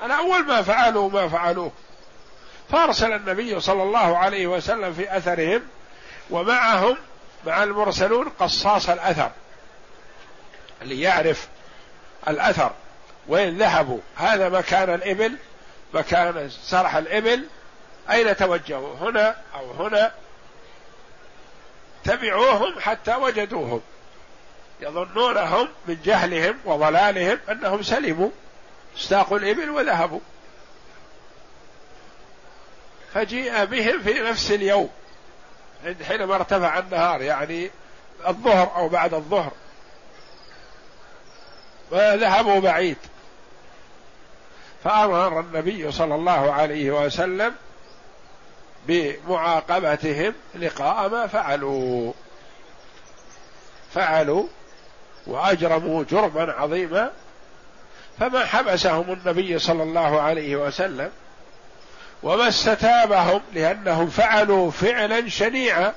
أنا 0.04 0.18
أول 0.18 0.46
ما 0.46 0.62
فعلوا 0.62 1.10
ما 1.10 1.30
فعلوه. 1.30 1.72
فأرسل 2.70 3.14
النبي 3.14 3.60
صلى 3.60 3.84
الله 3.84 4.18
عليه 4.18 4.48
وسلم 4.48 4.94
في 4.94 5.18
أثرهم 5.18 5.62
ومعهم 6.30 6.98
مع 7.46 7.64
المرسلون 7.64 8.30
قصاص 8.30 8.90
الأثر 8.90 9.32
اللي 10.82 11.02
يعرف 11.02 11.48
الأثر 12.28 12.72
وين 13.28 13.58
ذهبوا 13.58 14.00
هذا 14.16 14.50
مكان 14.50 14.94
الإبل 14.94 15.36
مكان 15.94 16.50
سرح 16.50 16.96
الإبل 16.96 17.46
أين 18.12 18.36
توجهوا 18.36 18.96
هنا 18.96 19.36
أو 19.56 19.72
هنا 19.72 20.12
تبعوهم 22.04 22.80
حتى 22.80 23.16
وجدوهم 23.16 23.82
يظنونهم 24.82 25.68
من 25.88 25.98
جهلهم 26.06 26.60
وضلالهم 26.66 27.40
أنهم 27.52 27.84
سلموا 27.84 28.30
استاقوا 28.98 29.38
الإبل 29.38 29.70
وذهبوا. 29.70 30.20
فجيء 33.14 33.66
بهم 33.66 34.02
في 34.02 34.14
نفس 34.14 34.52
اليوم. 34.52 34.90
حينما 36.08 36.36
ارتفع 36.36 36.80
النهار 36.80 37.22
يعني 37.22 37.72
الظهر 38.28 38.76
أو 38.76 38.90
بعد 38.90 39.14
الظهر. 39.14 39.52
وذهبوا 41.92 42.60
بعيد. 42.60 42.98
فأمر 44.84 45.40
النبي 45.40 45.92
صلى 45.92 46.16
الله 46.16 46.54
عليه 46.54 46.92
وسلم 46.92 47.56
بمعاقبتهم 48.88 50.34
لقاء 50.56 51.10
ما 51.10 51.28
فعلوا. 51.28 52.14
فعلوا 53.94 54.48
وأجرموا 55.28 56.04
جرما 56.04 56.52
عظيما. 56.52 57.12
فما 58.20 58.46
حبسهم 58.46 59.14
النبي 59.14 59.60
صلى 59.60 59.84
الله 59.84 60.22
عليه 60.22 60.56
وسلم 60.56 61.12
وما 62.24 62.48
استتابهم 62.48 63.42
لأنهم 63.54 64.10
فعلوا 64.10 64.72
فعلا 64.72 65.30
شنيعا 65.30 65.94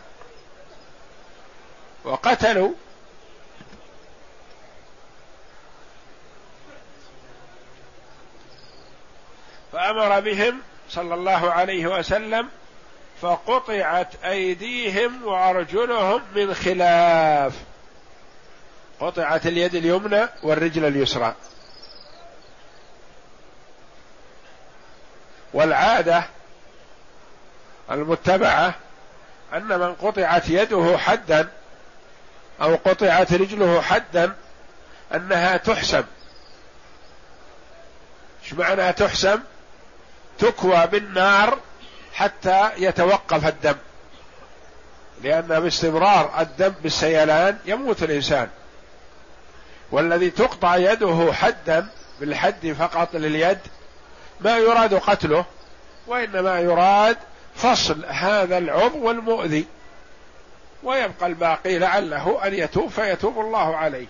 وقتلوا. 2.05 2.73
فأمر 9.73 10.21
بهم 10.21 10.61
صلى 10.91 11.15
الله 11.15 11.51
عليه 11.53 11.87
وسلم 11.87 12.49
فقطعت 13.21 14.25
أيديهم 14.25 15.25
وأرجلهم 15.25 16.23
من 16.35 16.55
خلاف. 16.55 17.53
قطعت 19.01 19.47
اليد 19.47 19.75
اليمنى 19.75 20.27
والرجل 20.43 20.85
اليسرى. 20.85 21.35
والعادة 25.57 26.25
المتبعة 27.90 28.75
أن 29.55 29.69
من 29.69 29.95
قطعت 29.95 30.49
يده 30.49 30.99
حدا 30.99 31.49
أو 32.62 32.75
قطعت 32.75 33.33
رجله 33.33 33.83
حدا 33.83 34.33
أنها 35.14 35.57
تحسم 35.57 36.05
إيش 38.45 38.53
معنى 38.53 38.92
تحسم 38.92 39.40
تكوى 40.38 40.87
بالنار 40.87 41.59
حتى 42.14 42.71
يتوقف 42.77 43.47
الدم. 43.47 43.77
لأن 45.23 45.61
باستمرار 45.61 46.40
الدم 46.40 46.75
بالسيلان 46.83 47.59
يموت 47.66 48.03
الإنسان. 48.03 48.49
والذي 49.90 50.31
تقطع 50.31 50.77
يده 50.77 51.33
حدا 51.33 51.88
بالحد 52.21 52.73
فقط 52.79 53.14
لليد 53.14 53.59
ما 54.40 54.59
يراد 54.59 54.94
قتله 54.94 55.44
وإنما 56.07 56.61
يراد 56.61 57.16
فصل 57.57 58.05
هذا 58.07 58.59
العضو 58.59 59.11
المؤذي 59.11 59.66
ويبقى 60.83 61.27
الباقي 61.27 61.79
لعله 61.79 62.46
أن 62.46 62.55
يتوب 62.55 62.90
فيتوب 62.90 63.38
الله 63.40 63.77
عليه. 63.77 64.07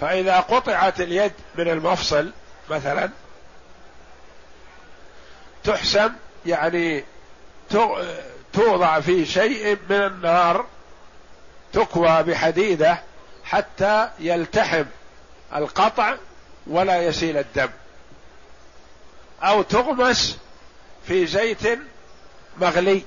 فإذا 0.00 0.40
قطعت 0.40 1.00
اليد 1.00 1.32
من 1.54 1.68
المفصل 1.68 2.32
مثلا 2.70 3.10
تحسم 5.64 6.12
يعني 6.46 7.04
توضع 8.52 9.00
في 9.00 9.26
شيء 9.26 9.78
من 9.90 9.96
النار 9.96 10.66
تكوى 11.72 12.22
بحديده 12.22 13.02
حتى 13.44 14.08
يلتحم 14.18 14.84
القطع 15.56 16.14
ولا 16.66 17.02
يسيل 17.02 17.36
الدم. 17.38 17.68
أو 19.42 19.62
تغمس 19.62 20.38
في 21.06 21.26
زيت 21.26 21.78
مغلي. 22.60 23.02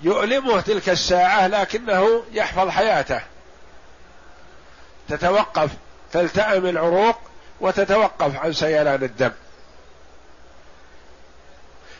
يؤلمه 0.00 0.60
تلك 0.60 0.88
الساعة 0.88 1.46
لكنه 1.46 2.22
يحفظ 2.32 2.68
حياته. 2.68 3.20
تتوقف 5.08 5.70
تلتئم 6.12 6.66
العروق 6.66 7.18
وتتوقف 7.60 8.36
عن 8.36 8.52
سيلان 8.52 9.02
الدم. 9.02 9.32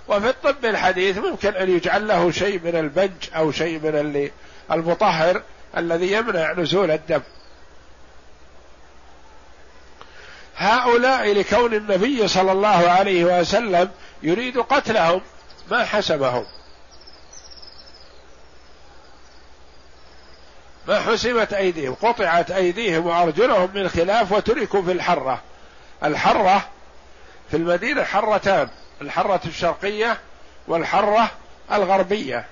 وفي 0.08 0.28
الطب 0.28 0.64
الحديث 0.64 1.18
ممكن 1.18 1.54
أن 1.54 1.70
يجعل 1.70 2.08
له 2.08 2.30
شيء 2.30 2.60
من 2.64 2.76
البنج 2.76 3.28
أو 3.36 3.52
شيء 3.52 3.78
من 3.78 4.30
المطهر 4.72 5.42
الذي 5.76 6.12
يمنع 6.12 6.52
نزول 6.52 6.90
الدم. 6.90 7.22
هؤلاء 10.62 11.32
لكون 11.32 11.74
النبي 11.74 12.28
صلى 12.28 12.52
الله 12.52 12.90
عليه 12.90 13.40
وسلم 13.40 13.90
يريد 14.22 14.58
قتلهم 14.58 15.20
ما 15.70 15.84
حسبهم. 15.84 16.46
ما 20.88 21.00
حسمت 21.00 21.52
أيديهم 21.52 21.94
قطعت 21.94 22.50
أيديهم 22.50 23.06
وأرجلهم 23.06 23.70
من 23.74 23.88
خلاف 23.88 24.32
وتركوا 24.32 24.82
في 24.82 24.92
الحرة. 24.92 25.42
الحرة 26.04 26.68
في 27.50 27.56
المدينة 27.56 28.04
حرتان 28.04 28.68
الحرة 29.02 29.40
الشرقية 29.46 30.18
والحرة 30.68 31.30
الغربية. 31.72 32.46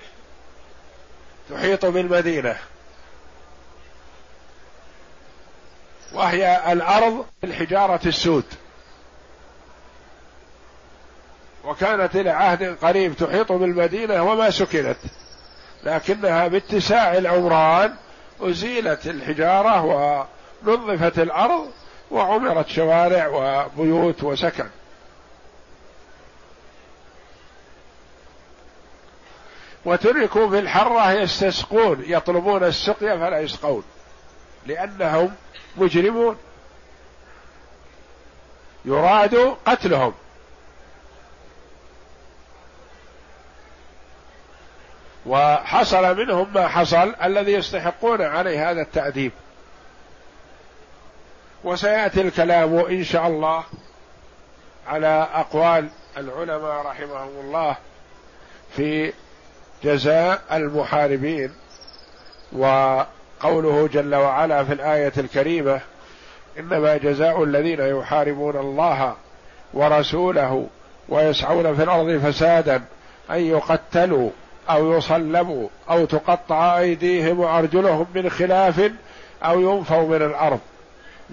تحيط 1.49 1.85
بالمدينة. 1.85 2.57
وهي 6.13 6.73
الأرض 6.73 7.25
الحجارة 7.43 7.99
السود. 8.05 8.45
وكانت 11.65 12.15
إلى 12.15 12.29
عهد 12.29 12.77
قريب 12.81 13.15
تحيط 13.15 13.51
بالمدينة 13.51 14.23
وما 14.23 14.49
سكنت. 14.49 14.97
لكنها 15.83 16.47
باتساع 16.47 17.17
العمران 17.17 17.93
أزيلت 18.41 19.07
الحجارة 19.07 19.85
ونظفت 20.65 21.19
الأرض 21.19 21.71
وعمرت 22.11 22.67
شوارع 22.67 23.27
وبيوت 23.27 24.23
وسكن. 24.23 24.67
وتركوا 29.85 30.49
في 30.49 30.59
الحرة 30.59 31.11
يستسقون 31.11 32.03
يطلبون 32.07 32.63
السقيا 32.63 33.17
فلا 33.17 33.39
يسقون 33.39 33.83
لأنهم 34.65 35.35
مجرمون. 35.77 36.37
يراد 38.85 39.55
قتلهم. 39.65 40.13
وحصل 45.25 46.17
منهم 46.17 46.53
ما 46.53 46.67
حصل 46.67 47.15
الذي 47.23 47.51
يستحقون 47.51 48.21
عليه 48.21 48.71
هذا 48.71 48.81
التأديب. 48.81 49.31
وسيأتي 51.63 52.21
الكلام 52.21 52.75
إن 52.75 53.03
شاء 53.03 53.27
الله 53.27 53.63
على 54.87 55.27
أقوال 55.33 55.89
العلماء 56.17 56.85
رحمهم 56.85 57.29
الله 57.39 57.75
في 58.75 59.13
جزاء 59.83 60.41
المحاربين 60.51 61.53
وقوله 63.43 63.87
جل 63.87 64.15
وعلا 64.15 64.63
في 64.63 64.73
الآية 64.73 65.11
الكريمة 65.17 65.79
إنما 66.59 66.97
جزاء 66.97 67.43
الذين 67.43 67.79
يحاربون 67.79 68.57
الله 68.57 69.15
ورسوله 69.73 70.67
ويسعون 71.09 71.75
في 71.75 71.83
الأرض 71.83 72.17
فسادا 72.17 72.81
أن 73.31 73.39
يقتلوا 73.39 74.29
أو 74.69 74.97
يصلبوا 74.97 75.67
أو 75.89 76.05
تقطع 76.05 76.79
أيديهم 76.79 77.39
وأرجلهم 77.39 78.05
من 78.15 78.29
خلاف 78.29 78.91
أو 79.43 79.59
ينفوا 79.59 80.07
من 80.07 80.21
الأرض. 80.21 80.59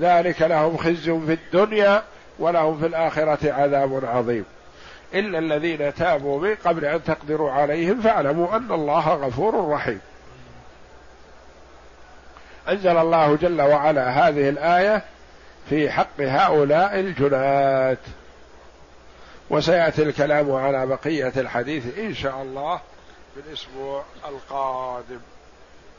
ذلك 0.00 0.42
لهم 0.42 0.76
خزي 0.76 1.20
في 1.26 1.32
الدنيا 1.32 2.02
ولهم 2.38 2.78
في 2.78 2.86
الآخرة 2.86 3.52
عذاب 3.52 4.04
عظيم. 4.04 4.44
إلا 5.14 5.38
الذين 5.38 5.94
تابوا 5.94 6.40
من 6.40 6.54
قبل 6.64 6.84
أن 6.84 7.04
تقدروا 7.04 7.50
عليهم 7.50 8.00
فاعلموا 8.00 8.56
أن 8.56 8.72
الله 8.72 9.08
غفور 9.08 9.68
رحيم. 9.70 10.00
أنزل 12.68 12.96
الله 12.96 13.36
جل 13.36 13.62
وعلا 13.62 14.08
هذه 14.08 14.48
الآية 14.48 15.04
في 15.68 15.90
حق 15.90 16.20
هؤلاء 16.20 17.00
الجنات 17.00 17.98
وسيأتي 19.50 20.02
الكلام 20.02 20.52
على 20.52 20.86
بقية 20.86 21.32
الحديث 21.36 21.98
إن 21.98 22.14
شاء 22.14 22.42
الله 22.42 22.80
في 23.34 23.40
الأسبوع 23.48 24.04
القادم. 24.28 25.20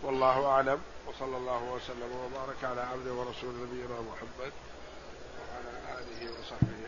والله 0.04 0.46
أعلم. 0.46 0.80
وصلى 1.10 1.38
الله 1.38 1.64
وسلم 1.64 2.12
وبارك 2.26 2.64
على 2.64 2.82
عبده 2.82 3.14
ورسول 3.14 3.54
نبينا 3.56 4.00
محمد 4.02 4.52
وعلى 5.40 6.00
اله 6.00 6.32
وصحبه 6.40 6.80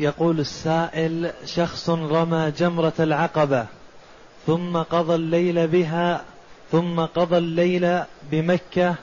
يقول 0.00 0.40
السائل 0.40 1.32
شخص 1.44 1.90
رمى 1.90 2.52
جمرة 2.58 2.92
العقبة 3.00 3.66
ثم 4.46 4.76
قضى 4.76 5.14
الليل 5.14 5.66
بها 5.66 6.24
ثم 6.72 7.00
قضى 7.00 7.38
الليل 7.38 8.02
بمكة 8.30 8.94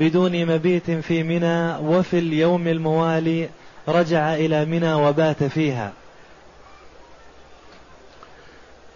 بدون 0.00 0.46
مبيت 0.46 0.90
في 0.90 1.22
منى 1.22 1.76
وفي 1.76 2.18
اليوم 2.18 2.68
الموالي 2.68 3.48
رجع 3.88 4.34
إلى 4.34 4.64
منى 4.64 4.94
وبات 4.94 5.44
فيها. 5.44 5.92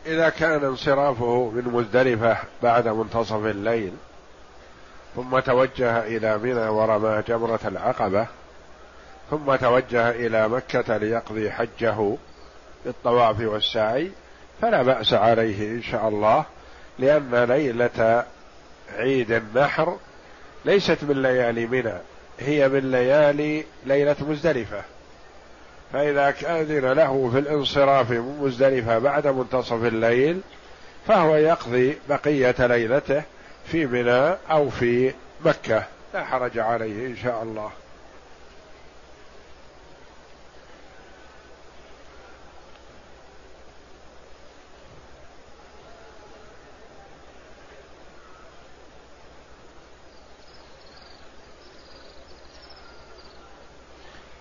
إذا 0.06 0.28
كان 0.28 0.64
انصرافه 0.64 1.50
من 1.50 1.64
مزدلفة 1.64 2.36
بعد 2.62 2.88
منتصف 2.88 3.44
الليل 3.44 3.92
ثم 5.16 5.38
توجه 5.38 6.06
إلى 6.06 6.38
منى 6.38 6.68
ورمى 6.68 7.22
جمرة 7.28 7.60
العقبة 7.64 8.26
ثم 9.30 9.56
توجه 9.56 10.10
إلى 10.10 10.48
مكة 10.48 10.96
ليقضي 10.96 11.50
حجه 11.50 12.16
بالطواف 12.84 13.40
والسعي 13.40 14.10
فلا 14.62 14.82
بأس 14.82 15.12
عليه 15.12 15.70
إن 15.70 15.82
شاء 15.82 16.08
الله 16.08 16.44
لأن 16.98 17.44
ليلة 17.44 18.24
عيد 18.96 19.32
النحر 19.32 19.96
ليست 20.64 20.98
من 21.02 21.22
ليالي 21.22 21.66
منى 21.66 21.94
هي 22.40 22.68
من 22.68 22.90
ليالي 22.90 23.64
ليلة 23.86 24.16
مزدلفة. 24.20 24.82
فإذا 25.92 26.28
أذن 26.28 26.92
له 26.92 27.30
في 27.32 27.38
الانصراف 27.38 28.10
من 28.10 28.38
مزدلفة 28.40 28.98
بعد 28.98 29.26
منتصف 29.26 29.84
الليل 29.84 30.40
فهو 31.06 31.36
يقضي 31.36 31.98
بقية 32.08 32.66
ليلته 32.66 33.22
في 33.66 33.86
منى 33.86 34.36
أو 34.50 34.70
في 34.70 35.14
مكة. 35.44 35.84
لا 36.14 36.24
حرج 36.24 36.58
عليه 36.58 37.06
إن 37.06 37.16
شاء 37.16 37.42
الله. 37.42 37.70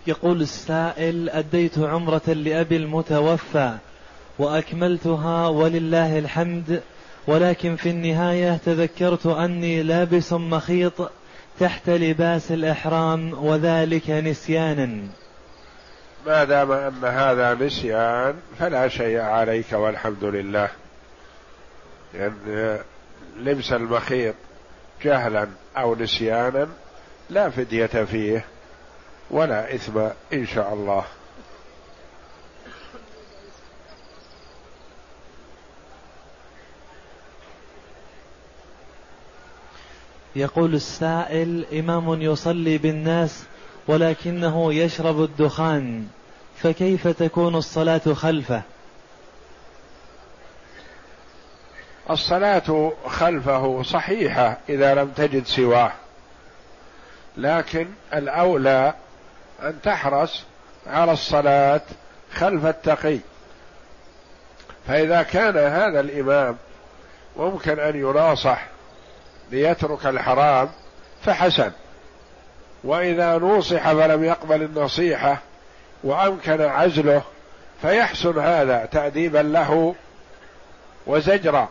يقول 0.09 0.41
السائل 0.41 1.29
أديت 1.29 1.79
عمرة 1.79 2.21
لأبي 2.27 2.75
المتوفى 2.75 3.77
وأكملتها 4.39 5.47
ولله 5.47 6.19
الحمد 6.19 6.81
ولكن 7.27 7.75
في 7.75 7.89
النهاية 7.89 8.57
تذكرت 8.65 9.25
أني 9.25 9.83
لابس 9.83 10.33
مخيط 10.33 11.11
تحت 11.59 11.89
لباس 11.89 12.51
الإحرام 12.51 13.33
وذلك 13.45 14.09
نسيانا. 14.09 15.07
ما 16.25 16.43
دام 16.43 16.71
أن 16.71 17.05
هذا 17.05 17.53
نسيان 17.53 18.35
فلا 18.59 18.87
شيء 18.87 19.19
عليك 19.19 19.73
والحمد 19.73 20.23
لله. 20.23 20.69
لأن 22.13 22.33
يعني 22.47 22.79
لبس 23.37 23.73
المخيط 23.73 24.35
جهلا 25.03 25.47
أو 25.77 25.95
نسيانا 25.95 26.67
لا 27.29 27.49
فدية 27.49 27.85
فيه. 27.85 28.45
ولا 29.31 29.75
إثم 29.75 29.99
إن 30.33 30.45
شاء 30.45 30.73
الله. 30.73 31.05
يقول 40.35 40.75
السائل 40.75 41.65
إمام 41.79 42.21
يصلي 42.21 42.77
بالناس 42.77 43.43
ولكنه 43.87 44.73
يشرب 44.73 45.23
الدخان 45.23 46.07
فكيف 46.57 47.07
تكون 47.07 47.55
الصلاة 47.55 48.13
خلفه؟ 48.13 48.61
الصلاة 52.09 52.93
خلفه 53.07 53.83
صحيحة 53.83 54.57
إذا 54.69 54.93
لم 54.93 55.09
تجد 55.09 55.45
سواه 55.45 55.91
لكن 57.37 57.87
الأولى 58.13 58.93
أن 59.63 59.81
تحرص 59.81 60.43
على 60.87 61.11
الصلاة 61.11 61.81
خلف 62.33 62.65
التقي. 62.65 63.19
فإذا 64.87 65.23
كان 65.23 65.57
هذا 65.57 65.99
الإمام 65.99 66.57
ممكن 67.37 67.79
أن 67.79 67.95
يناصح 67.95 68.65
ليترك 69.51 70.05
الحرام 70.05 70.69
فحسن. 71.25 71.71
وإذا 72.83 73.37
نوصح 73.37 73.91
فلم 73.91 74.23
يقبل 74.23 74.61
النصيحة 74.61 75.37
وأمكن 76.03 76.61
عزله 76.61 77.21
فيحسن 77.81 78.39
هذا 78.39 78.85
تأديبا 78.85 79.37
له 79.37 79.95
وزجرا. 81.07 81.69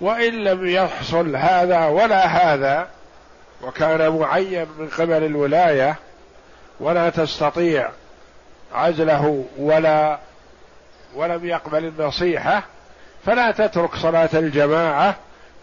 وإن 0.00 0.44
لم 0.44 0.66
يحصل 0.66 1.36
هذا 1.36 1.86
ولا 1.86 2.26
هذا 2.26 2.88
وكان 3.62 4.18
معين 4.18 4.66
من 4.78 4.88
قبل 4.88 5.24
الولاية 5.24 5.96
ولا 6.80 7.10
تستطيع 7.10 7.90
عزله 8.74 9.44
ولا 9.58 10.18
ولم 11.14 11.44
يقبل 11.44 11.84
النصيحة 11.84 12.62
فلا 13.26 13.50
تترك 13.50 13.96
صلاة 13.96 14.28
الجماعة 14.34 15.16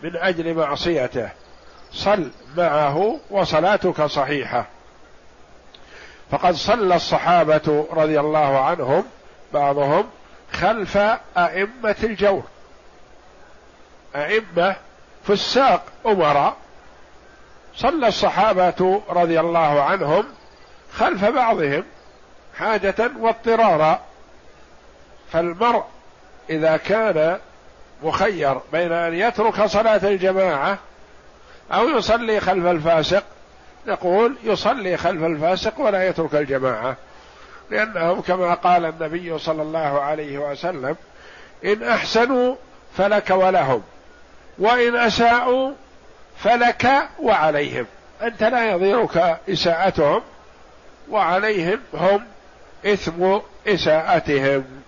من 0.04 0.16
أجل 0.16 0.54
معصيته. 0.54 1.30
صل 1.92 2.32
معه 2.58 3.20
وصلاتك 3.30 4.02
صحيحة. 4.06 4.66
فقد 6.32 6.54
صلى 6.54 6.96
الصحابة 6.96 7.88
رضي 7.92 8.20
الله 8.20 8.60
عنهم 8.60 9.04
بعضهم 9.54 10.10
خلف 10.52 10.98
أئمة 11.38 11.96
الجور. 12.04 12.44
أئمة 14.16 14.76
فساق 15.28 15.82
أمراء. 16.06 16.56
صلى 17.76 18.08
الصحابة 18.08 19.02
رضي 19.10 19.40
الله 19.40 19.82
عنهم 19.82 20.26
خلف 20.98 21.26
بعضهم 21.26 21.84
حاجة 22.58 23.12
واضطرارا. 23.20 24.02
فالمرء 25.32 25.84
إذا 26.50 26.78
كان 26.78 27.40
مخير 28.04 28.58
بين 28.72 28.92
أن 28.92 29.14
يترك 29.14 29.66
صلاة 29.66 30.02
الجماعة 30.04 30.78
أو 31.72 31.90
يصلي 31.90 32.40
خلف 32.40 32.66
الفاسق 32.66 33.24
نقول 33.88 34.36
يصلي 34.44 34.98
خلف 34.98 35.24
الفاسق 35.24 35.80
ولا 35.80 36.08
يترك 36.08 36.36
الجماعة. 36.36 36.96
لأنهم 37.70 38.22
كما 38.22 38.54
قال 38.54 38.86
النبي 38.86 39.40
صلى 39.40 39.62
الله 39.62 40.02
عليه 40.02 40.38
وسلم 40.38 40.96
إن 41.66 41.84
أحسنوا 41.84 42.56
فلك 42.98 43.30
ولهم 43.30 43.84
وإن 44.60 44.96
أساءوا 44.96 45.72
فلك 46.38 46.92
وعليهم. 47.20 47.86
أنت 48.22 48.44
لا 48.44 48.72
يضيرك 48.72 49.40
إساءتهم 49.50 50.22
وعليهم 51.10 51.80
هم 51.94 52.26
إثم 52.86 53.40
إساءتهم. 53.68 54.84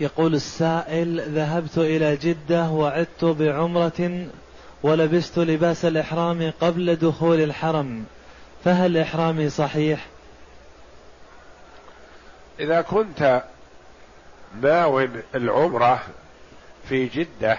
يقول 0.00 0.34
السائل 0.34 1.20
ذهبت 1.20 1.78
إلى 1.78 2.16
جدة 2.16 2.68
وعدت 2.68 3.24
بعمرة 3.24 4.26
ولبست 4.82 5.38
لباس 5.38 5.84
الإحرام 5.84 6.52
قبل 6.60 6.96
دخول 6.96 7.40
الحرم 7.40 8.04
فهل 8.64 8.98
إحرامي 8.98 9.50
صحيح؟ 9.50 10.06
إذا 12.60 12.80
كنت 12.80 13.42
ناو 14.60 15.08
العمرة 15.34 16.02
في 16.88 17.06
جدة 17.06 17.58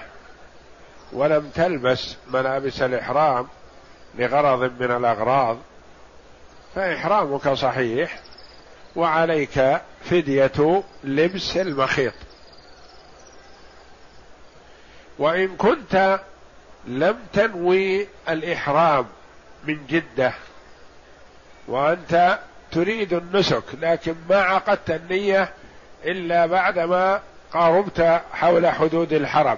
ولم 1.13 1.49
تلبس 1.49 2.15
ملابس 2.27 2.81
الإحرام 2.81 3.47
لغرض 4.15 4.81
من 4.81 4.91
الأغراض 4.91 5.57
فإحرامك 6.75 7.49
صحيح 7.49 8.19
وعليك 8.95 9.81
فدية 10.03 10.83
لبس 11.03 11.57
المخيط 11.57 12.13
وإن 15.19 15.55
كنت 15.55 16.19
لم 16.87 17.17
تنوي 17.33 18.07
الإحرام 18.29 19.05
من 19.63 19.87
جدة 19.87 20.33
وأنت 21.67 22.39
تريد 22.71 23.13
النسك 23.13 23.63
لكن 23.81 24.15
ما 24.29 24.41
عقدت 24.41 24.89
النية 24.89 25.53
إلا 26.05 26.45
بعدما 26.45 27.21
قاربت 27.53 28.21
حول 28.33 28.67
حدود 28.67 29.13
الحرم. 29.13 29.57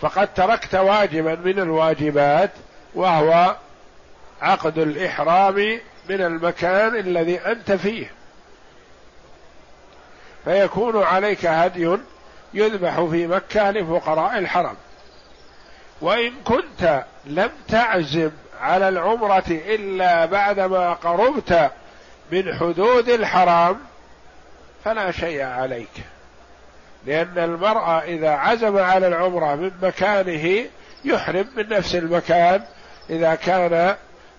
فقد 0.00 0.34
تركت 0.34 0.74
واجبا 0.74 1.34
من 1.34 1.58
الواجبات 1.58 2.50
وهو 2.94 3.56
عقد 4.42 4.78
الإحرام 4.78 5.80
من 6.08 6.20
المكان 6.20 6.96
الذي 6.96 7.40
أنت 7.40 7.72
فيه. 7.72 8.10
فيكون 10.44 11.02
عليك 11.02 11.46
هدي 11.46 11.96
يذبح 12.54 13.00
في 13.00 13.26
مكة 13.26 13.70
لفقراء 13.70 14.38
الحرم. 14.38 14.76
وإن 16.00 16.32
كنت 16.44 17.04
لم 17.24 17.50
تعزم 17.68 18.30
على 18.60 18.88
العمرة 18.88 19.44
إلا 19.48 20.26
بعدما 20.26 20.92
قربت 20.92 21.70
من 22.32 22.54
حدود 22.54 23.08
الحرام 23.08 23.76
فلا 24.84 25.10
شيء 25.10 25.42
عليك. 25.42 26.02
لأن 27.06 27.38
المرأة 27.38 28.00
إذا 28.00 28.30
عزم 28.30 28.78
على 28.78 29.06
العمرة 29.06 29.54
من 29.54 29.70
مكانه 29.82 30.64
يحرم 31.04 31.46
من 31.56 31.68
نفس 31.68 31.94
المكان 31.94 32.62
إذا 33.10 33.34
كان 33.34 33.96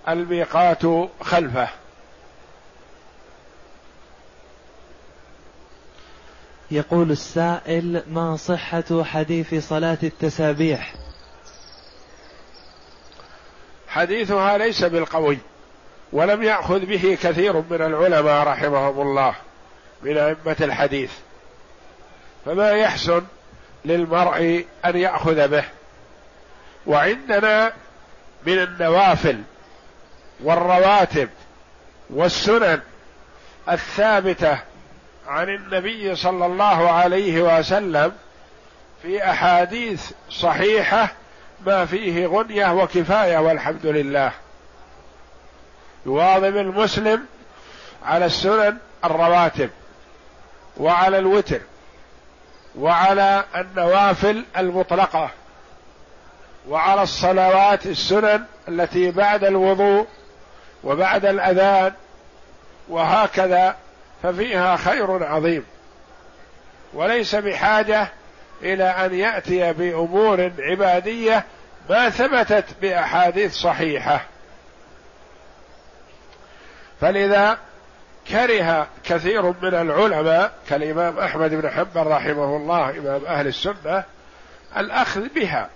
الميقات 0.09 0.83
خلفه. 1.21 1.67
يقول 6.71 7.11
السائل 7.11 8.03
ما 8.07 8.35
صحة 8.35 9.03
حديث 9.03 9.67
صلاة 9.69 9.97
التسابيح؟ 10.03 10.93
حديثها 13.87 14.57
ليس 14.57 14.83
بالقوي 14.83 15.37
ولم 16.13 16.43
يأخذ 16.43 16.79
به 16.79 17.17
كثير 17.23 17.53
من 17.53 17.81
العلماء 17.81 18.47
رحمهم 18.47 19.01
الله 19.01 19.35
من 20.01 20.17
أئمة 20.17 20.55
الحديث. 20.61 21.11
فما 22.45 22.71
يحسن 22.71 23.21
للمرء 23.85 24.65
أن 24.85 24.97
يأخذ 24.97 25.47
به؟ 25.47 25.63
وعندنا 26.87 27.73
من 28.45 28.59
النوافل 28.59 29.41
والرواتب 30.43 31.29
والسنن 32.09 32.81
الثابتة 33.69 34.59
عن 35.27 35.49
النبي 35.49 36.15
صلى 36.15 36.45
الله 36.45 36.89
عليه 36.91 37.59
وسلم 37.59 38.13
في 39.01 39.29
أحاديث 39.29 40.11
صحيحة 40.29 41.11
ما 41.65 41.85
فيه 41.85 42.27
غنية 42.27 42.73
وكفاية 42.73 43.37
والحمد 43.37 43.85
لله. 43.85 44.31
يواظب 46.05 46.57
المسلم 46.57 47.25
على 48.05 48.25
السنن 48.25 48.77
الرواتب 49.05 49.69
وعلى 50.77 51.17
الوتر 51.17 51.61
وعلى 52.75 53.43
النوافل 53.55 54.45
المطلقة 54.57 55.29
وعلى 56.69 57.03
الصلوات 57.03 57.85
السنن 57.85 58.45
التي 58.67 59.11
بعد 59.11 59.43
الوضوء 59.43 60.07
وبعد 60.83 61.25
الأذان 61.25 61.93
وهكذا 62.89 63.75
ففيها 64.23 64.77
خير 64.77 65.23
عظيم. 65.23 65.65
وليس 66.93 67.35
بحاجة 67.35 68.07
إلى 68.61 68.83
أن 68.83 69.13
يأتي 69.13 69.73
بأمور 69.73 70.51
عبادية 70.59 71.45
ما 71.89 72.09
ثبتت 72.09 72.65
بأحاديث 72.81 73.53
صحيحة. 73.53 74.25
فلذا 77.01 77.57
كره 78.29 78.87
كثير 79.03 79.41
من 79.41 79.73
العلماء 79.73 80.53
كالإمام 80.69 81.19
أحمد 81.19 81.53
بن 81.53 81.69
حنبل 81.69 82.07
رحمه 82.07 82.57
الله 82.57 82.89
إمام 82.89 83.25
أهل 83.25 83.47
السنة 83.47 84.03
الأخذ 84.77 85.29
بها. 85.29 85.69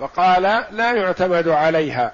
فقال 0.00 0.42
لا 0.70 0.92
يعتمد 0.92 1.48
عليها. 1.48 2.12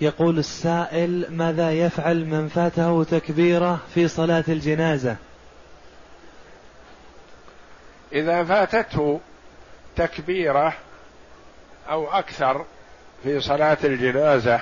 يقول 0.00 0.38
السائل 0.38 1.26
ماذا 1.30 1.72
يفعل 1.72 2.24
من 2.24 2.48
فاته 2.48 3.04
تكبيره 3.04 3.80
في 3.94 4.08
صلاة 4.08 4.44
الجنازة؟ 4.48 5.16
إذا 8.12 8.44
فاتته 8.44 9.20
تكبيره 9.96 10.72
أو 11.90 12.10
أكثر 12.10 12.64
في 13.22 13.40
صلاة 13.40 13.78
الجنازة 13.84 14.60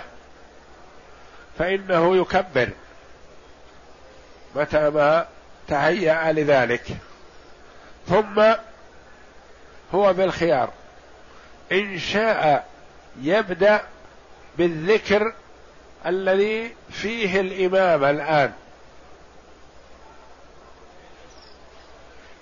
فإنه 1.59 2.17
يكبر 2.17 2.69
متى 4.57 4.91
ما 4.91 5.27
تهيأ 5.69 6.33
لذلك. 6.33 6.97
ثم 8.09 8.43
هو 9.95 10.13
بالخيار 10.13 10.71
إن 11.73 11.99
شاء 11.99 12.69
يبدأ 13.23 13.83
بالذكر 14.59 15.33
الذي 16.07 16.75
فيه 16.91 17.41
الإمام 17.41 18.05
الآن. 18.05 18.53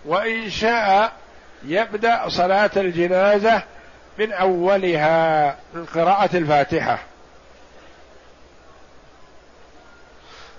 وإن 0.04 0.50
شاء 0.50 1.12
يبدأ 1.64 2.28
صلاة 2.28 2.70
الجنازة 2.76 3.62
من 4.18 4.32
أولها 4.32 5.56
من 5.74 5.84
قراءة 5.84 6.36
الفاتحة. 6.36 6.98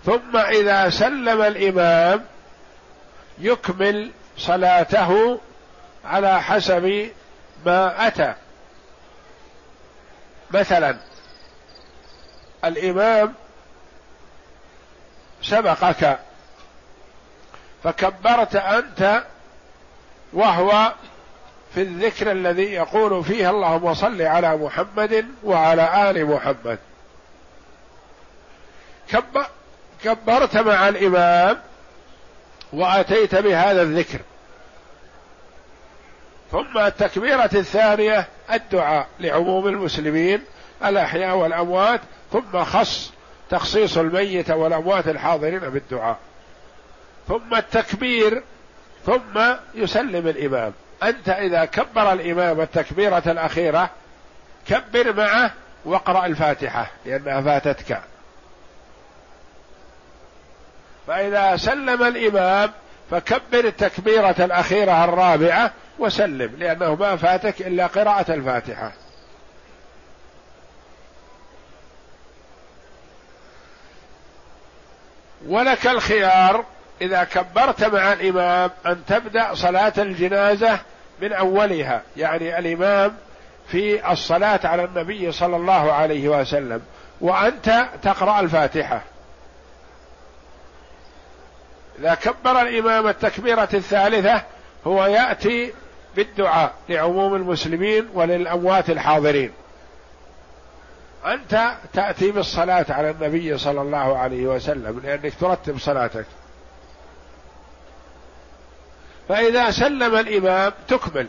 ثم 0.05 0.37
إذا 0.37 0.89
سلم 0.89 1.41
الإمام 1.41 2.25
يكمل 3.39 4.11
صلاته 4.37 5.39
على 6.05 6.41
حسب 6.41 7.09
ما 7.65 8.07
أتى. 8.07 8.33
مثلا 10.51 10.97
الإمام 12.65 13.33
سبقك 15.41 16.19
فكبرت 17.83 18.55
أنت 18.55 19.23
وهو 20.33 20.93
في 21.73 21.81
الذكر 21.81 22.31
الذي 22.31 22.63
يقول 22.73 23.23
فيه 23.23 23.49
اللهم 23.49 23.93
صل 23.93 24.21
على 24.21 24.57
محمد 24.57 25.25
وعلى 25.43 26.09
آل 26.09 26.25
محمد. 26.25 26.79
كبرت 30.03 30.57
مع 30.57 30.89
الإمام 30.89 31.61
وأتيت 32.73 33.35
بهذا 33.35 33.81
الذكر. 33.81 34.19
ثم 36.51 36.77
التكبيرة 36.77 37.49
الثانية 37.53 38.27
الدعاء 38.53 39.07
لعموم 39.19 39.67
المسلمين 39.67 40.43
الأحياء 40.85 41.35
والأموات 41.35 42.01
ثم 42.33 42.63
خص 42.63 43.13
تخصيص 43.49 43.97
الميت 43.97 44.51
والأموات 44.51 45.07
الحاضرين 45.07 45.59
بالدعاء. 45.59 46.17
ثم 47.27 47.55
التكبير 47.55 48.43
ثم 49.05 49.41
يسلم 49.75 50.27
الإمام. 50.27 50.73
أنت 51.03 51.29
إذا 51.29 51.65
كبر 51.65 52.13
الإمام 52.13 52.61
التكبيرة 52.61 53.23
الأخيرة 53.25 53.89
كبر 54.67 55.13
معه 55.13 55.51
واقرأ 55.85 56.25
الفاتحة 56.25 56.91
لأنها 57.05 57.41
فاتتك. 57.41 58.01
فإذا 61.07 61.57
سلم 61.57 62.03
الإمام 62.03 62.71
فكبر 63.11 63.65
التكبيرة 63.65 64.35
الأخيرة 64.39 65.03
الرابعة 65.03 65.71
وسلم 65.99 66.55
لأنه 66.57 66.95
ما 66.95 67.15
فاتك 67.15 67.61
إلا 67.61 67.87
قراءة 67.87 68.33
الفاتحة. 68.33 68.91
ولك 75.47 75.87
الخيار 75.87 76.65
إذا 77.01 77.23
كبرت 77.23 77.83
مع 77.83 78.13
الإمام 78.13 78.69
أن 78.85 79.05
تبدأ 79.07 79.53
صلاة 79.53 79.93
الجنازة 79.97 80.79
من 81.21 81.33
أولها. 81.33 82.01
يعني 82.17 82.59
الإمام 82.59 83.15
في 83.67 84.11
الصلاة 84.11 84.59
على 84.63 84.83
النبي 84.83 85.31
صلى 85.31 85.55
الله 85.55 85.93
عليه 85.93 86.29
وسلم. 86.29 86.81
وأنت 87.21 87.85
تقرأ 88.01 88.39
الفاتحة. 88.39 89.01
إذا 91.99 92.15
كبر 92.15 92.61
الإمام 92.61 93.07
التكبيرة 93.07 93.69
الثالثة 93.73 94.41
هو 94.87 95.05
يأتي 95.05 95.73
بالدعاء 96.15 96.73
لعموم 96.89 97.35
المسلمين 97.35 98.09
وللأموات 98.13 98.89
الحاضرين. 98.89 99.51
أنت 101.25 101.73
تأتي 101.93 102.31
بالصلاة 102.31 102.85
على 102.89 103.09
النبي 103.09 103.57
صلى 103.57 103.81
الله 103.81 104.17
عليه 104.17 104.47
وسلم 104.47 104.99
لأنك 105.03 105.33
ترتب 105.39 105.79
صلاتك. 105.79 106.25
فإذا 109.29 109.71
سلم 109.71 110.15
الإمام 110.15 110.71
تكمل. 110.87 111.27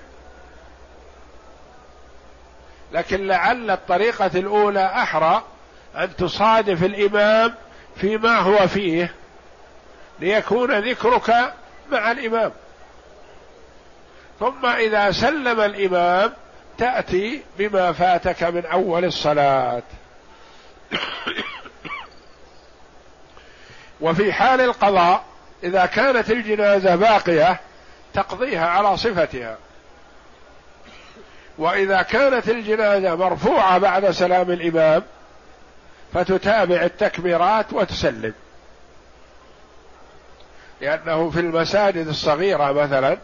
لكن 2.93 3.27
لعل 3.27 3.71
الطريقة 3.71 4.31
الأولى 4.35 4.87
أحرى 4.87 5.43
أن 5.97 6.17
تصادف 6.17 6.85
الإمام 6.85 7.55
فيما 7.97 8.39
هو 8.39 8.69
فيه 8.69 9.15
ليكون 10.21 10.79
ذكرك 10.79 11.55
مع 11.91 12.11
الإمام. 12.11 12.53
ثم 14.41 14.67
إذا 14.67 15.11
سلم 15.11 15.61
الإمام 15.61 16.33
تأتي 16.79 17.43
بما 17.59 17.93
فاتك 17.93 18.43
من 18.43 18.67
أول 18.67 19.05
الصلاة. 19.05 19.83
وفي 24.01 24.33
حال 24.33 24.61
القضاء 24.61 25.25
إذا 25.65 25.87
كانت 25.87 26.31
الجنازة 26.31 26.97
باقية 26.97 27.61
تقضيها 28.15 28.67
على 28.67 28.97
صفتها. 28.97 29.57
وإذا 31.59 32.03
كانت 32.03 32.49
الجنازة 32.49 33.15
مرفوعة 33.15 33.79
بعد 33.79 34.11
سلام 34.11 34.51
الإمام 34.51 35.03
فتتابع 36.15 36.83
التكبيرات 36.83 37.73
وتسلم. 37.73 38.35
لأنه 40.81 41.31
في 41.31 41.41
المساجد 41.41 42.09
الصغيرة 42.09 42.73
مثلا 42.73 43.19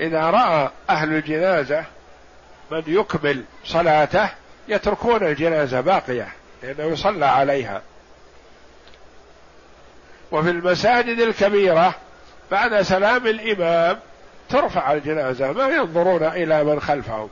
إذا 0.00 0.20
رأى 0.20 0.70
أهل 0.90 1.14
الجنازة 1.14 1.84
من 2.70 2.82
يكمل 2.86 3.44
صلاته 3.64 4.28
يتركون 4.68 5.26
الجنازة 5.26 5.80
باقية 5.80 6.28
لأنه 6.62 6.84
يصلى 6.92 7.26
عليها. 7.26 7.82
وفي 10.32 10.50
المساجد 10.50 11.20
الكبيرة 11.20 11.94
بعد 12.50 12.82
سلام 12.82 13.26
الإمام 13.26 13.98
ترفع 14.48 14.92
الجنازة 14.92 15.52
ما 15.52 15.68
ينظرون 15.68 16.24
إلى 16.24 16.64
من 16.64 16.80
خلفهم. 16.80 17.30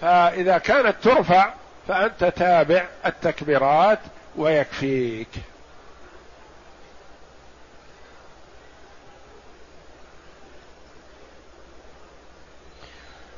فإذا 0.00 0.58
كانت 0.58 0.96
ترفع 1.02 1.52
فأنت 1.88 2.24
تابع 2.24 2.84
التكبيرات 3.06 3.98
ويكفيك. 4.36 5.28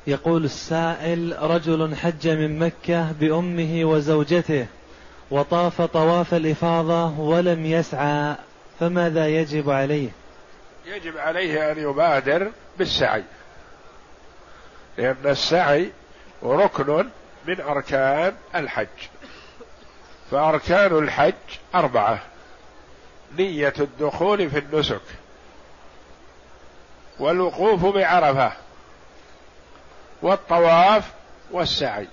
يقول 0.07 0.45
السائل 0.45 1.35
رجل 1.39 1.95
حج 1.95 2.27
من 2.27 2.59
مكة 2.59 3.11
بأمه 3.11 3.85
وزوجته 3.85 4.67
وطاف 5.31 5.81
طواف 5.81 6.33
الإفاضة 6.33 7.19
ولم 7.19 7.65
يسعى 7.65 8.35
فماذا 8.79 9.27
يجب 9.27 9.69
عليه؟ 9.69 10.09
يجب 10.85 11.17
عليه 11.17 11.71
أن 11.71 11.79
يبادر 11.79 12.51
بالسعي 12.77 13.23
لأن 14.97 15.15
السعي 15.25 15.91
ركن 16.43 17.09
من 17.47 17.61
أركان 17.61 18.33
الحج 18.55 18.87
فأركان 20.31 20.97
الحج 20.97 21.33
أربعة 21.75 22.19
نية 23.37 23.73
الدخول 23.79 24.49
في 24.49 24.59
النسك 24.59 25.01
والوقوف 27.19 27.85
بعرفة 27.85 28.51
والطواف 30.23 31.11
والسعي. 31.51 32.07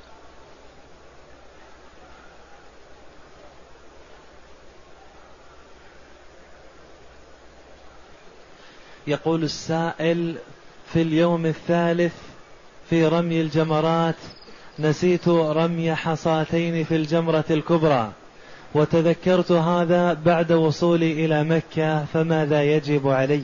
يقول 9.07 9.43
السائل 9.43 10.37
في 10.93 11.03
اليوم 11.03 11.47
الثالث 11.47 12.13
في 12.91 13.07
رمي 13.07 13.41
الجمرات 13.41 14.15
نسيت 14.79 15.29
رمي 15.29 15.95
حصاتين 15.95 16.85
في 16.85 16.97
الجمرة 16.97 17.45
الكبرى 17.51 18.13
وتذكرت 18.75 19.53
هذا 19.53 20.13
بعد 20.13 20.53
وصولي 20.53 21.25
إلى 21.25 21.45
مكة 21.45 22.05
فماذا 22.05 22.63
يجب 22.63 23.09
علي؟ 23.09 23.43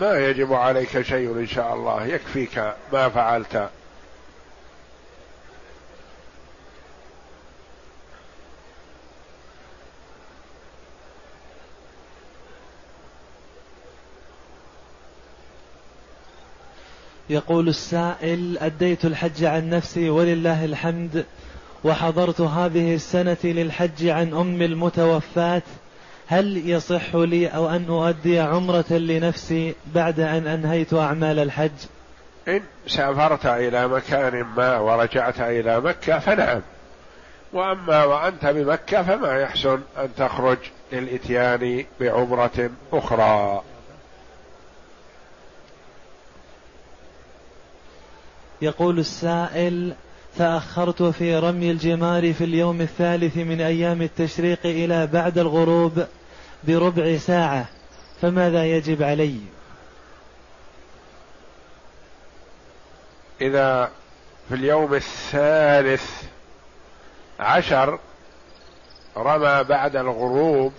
ما 0.00 0.18
يجب 0.18 0.52
عليك 0.52 1.02
شيء 1.02 1.32
إن 1.32 1.46
شاء 1.46 1.74
الله 1.74 2.06
يكفيك 2.06 2.74
ما 2.92 3.08
فعلت. 3.08 3.70
يقول 17.30 17.68
السائل 17.68 18.58
أديت 18.58 19.04
الحج 19.04 19.44
عن 19.44 19.70
نفسي 19.70 20.10
ولله 20.10 20.64
الحمد 20.64 21.24
وحضرت 21.84 22.40
هذه 22.40 22.94
السنة 22.94 23.36
للحج 23.44 24.06
عن 24.06 24.34
أم 24.34 24.62
المتوفاة. 24.62 25.62
هل 26.26 26.70
يصح 26.70 27.14
لي 27.14 27.46
أو 27.46 27.68
أن 27.68 27.86
أؤدي 27.88 28.40
عمرة 28.40 28.92
لنفسي 28.92 29.74
بعد 29.94 30.20
أن 30.20 30.46
أنهيت 30.46 30.94
أعمال 30.94 31.38
الحج؟ 31.38 31.70
إن 32.48 32.60
سافرت 32.86 33.46
إلى 33.46 33.88
مكان 33.88 34.44
ما 34.56 34.78
ورجعت 34.78 35.40
إلى 35.40 35.80
مكة 35.80 36.18
فنعم. 36.18 36.60
وأما 37.52 38.04
وأنت 38.04 38.46
بمكة 38.46 39.02
فما 39.02 39.40
يحسن 39.40 39.80
أن 39.98 40.08
تخرج 40.16 40.58
للإتيان 40.92 41.84
بعمرة 42.00 42.70
أخرى. 42.92 43.62
يقول 48.62 48.98
السائل 48.98 49.94
تأخرت 50.38 51.02
في 51.02 51.36
رمي 51.36 51.70
الجمار 51.70 52.32
في 52.32 52.44
اليوم 52.44 52.80
الثالث 52.80 53.36
من 53.36 53.60
أيام 53.60 54.02
التشريق 54.02 54.58
إلى 54.64 55.06
بعد 55.06 55.38
الغروب 55.38 56.06
بربع 56.64 57.16
ساعة. 57.16 57.68
فماذا 58.22 58.64
يجب 58.66 59.02
علي؟ 59.02 59.36
إذا 63.40 63.90
في 64.48 64.54
اليوم 64.54 64.94
الثالث 64.94 66.22
عشر 67.40 67.98
رمى 69.16 69.64
بعد 69.64 69.96
الغروب 69.96 70.72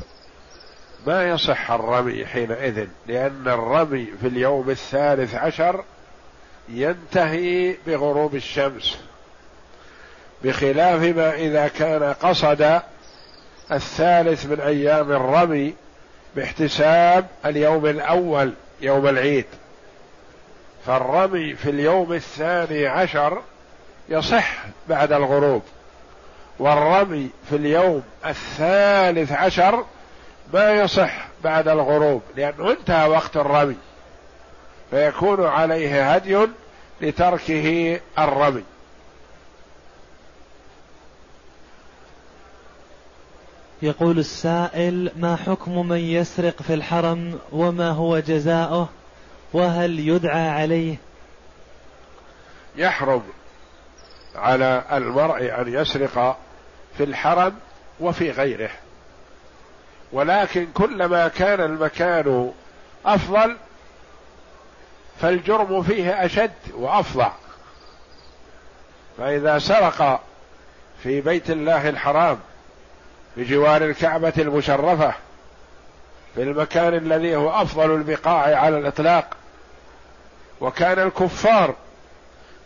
ما 1.07 1.29
يصح 1.29 1.71
الرمي 1.71 2.25
حينئذ؟ 2.25 2.87
لأن 3.07 3.47
الرمي 3.47 4.05
في 4.21 4.27
اليوم 4.27 4.69
الثالث 4.69 5.35
عشر 5.35 5.83
ينتهي 6.69 7.75
بغروب 7.87 8.35
الشمس 8.35 8.97
بخلاف 10.43 11.01
ما 11.01 11.33
إذا 11.33 11.67
كان 11.67 12.03
قصد 12.13 12.81
الثالث 13.71 14.45
من 14.45 14.59
أيام 14.59 15.11
الرمي 15.11 15.73
باحتساب 16.35 17.27
اليوم 17.45 17.85
الأول 17.85 18.53
يوم 18.81 19.07
العيد. 19.07 19.45
فالرمي 20.85 21.55
في 21.55 21.69
اليوم 21.69 22.13
الثاني 22.13 22.87
عشر 22.87 23.41
يصح 24.09 24.63
بعد 24.89 25.11
الغروب 25.11 25.63
والرمي 26.59 27.29
في 27.49 27.55
اليوم 27.55 28.03
الثالث 28.25 29.31
عشر 29.31 29.85
ما 30.53 30.71
يصح 30.71 31.27
بعد 31.43 31.67
الغروب 31.67 32.21
لأنه 32.35 32.71
انتهى 32.71 33.09
وقت 33.09 33.37
الرمي. 33.37 33.77
فيكون 34.91 35.45
عليه 35.45 36.13
هدي 36.13 36.47
لتركه 37.01 37.99
الرمي. 38.19 38.63
يقول 43.81 44.19
السائل 44.19 45.11
ما 45.15 45.35
حكم 45.35 45.87
من 45.87 45.97
يسرق 45.97 46.61
في 46.61 46.73
الحرم 46.73 47.39
وما 47.51 47.89
هو 47.89 48.19
جزاؤه؟ 48.19 48.89
وهل 49.53 49.99
يدعى 49.99 50.49
عليه؟ 50.49 50.95
يحرم 52.75 53.23
على 54.35 54.83
المرء 54.91 55.61
أن 55.61 55.73
يسرق 55.73 56.37
في 56.97 57.03
الحرم 57.03 57.53
وفي 57.99 58.31
غيره. 58.31 58.69
ولكن 60.11 60.67
كلما 60.73 61.27
كان 61.27 61.61
المكان 61.61 62.51
أفضل 63.05 63.57
فالجرم 65.21 65.83
فيه 65.83 66.25
أشد 66.25 66.51
وافظع 66.73 67.31
فإذا 69.17 69.59
سرق 69.59 70.21
في 71.03 71.21
بيت 71.21 71.49
الله 71.49 71.89
الحرام 71.89 72.39
بجوار 73.37 73.83
الكعبة 73.85 74.33
المشرفة 74.37 75.13
في 76.35 76.43
المكان 76.43 76.93
الذي 76.93 77.35
هو 77.35 77.49
أفضل 77.49 77.91
البقاع 77.91 78.55
على 78.59 78.77
الإطلاق 78.77 79.37
وكان 80.61 80.99
الكفار 80.99 81.75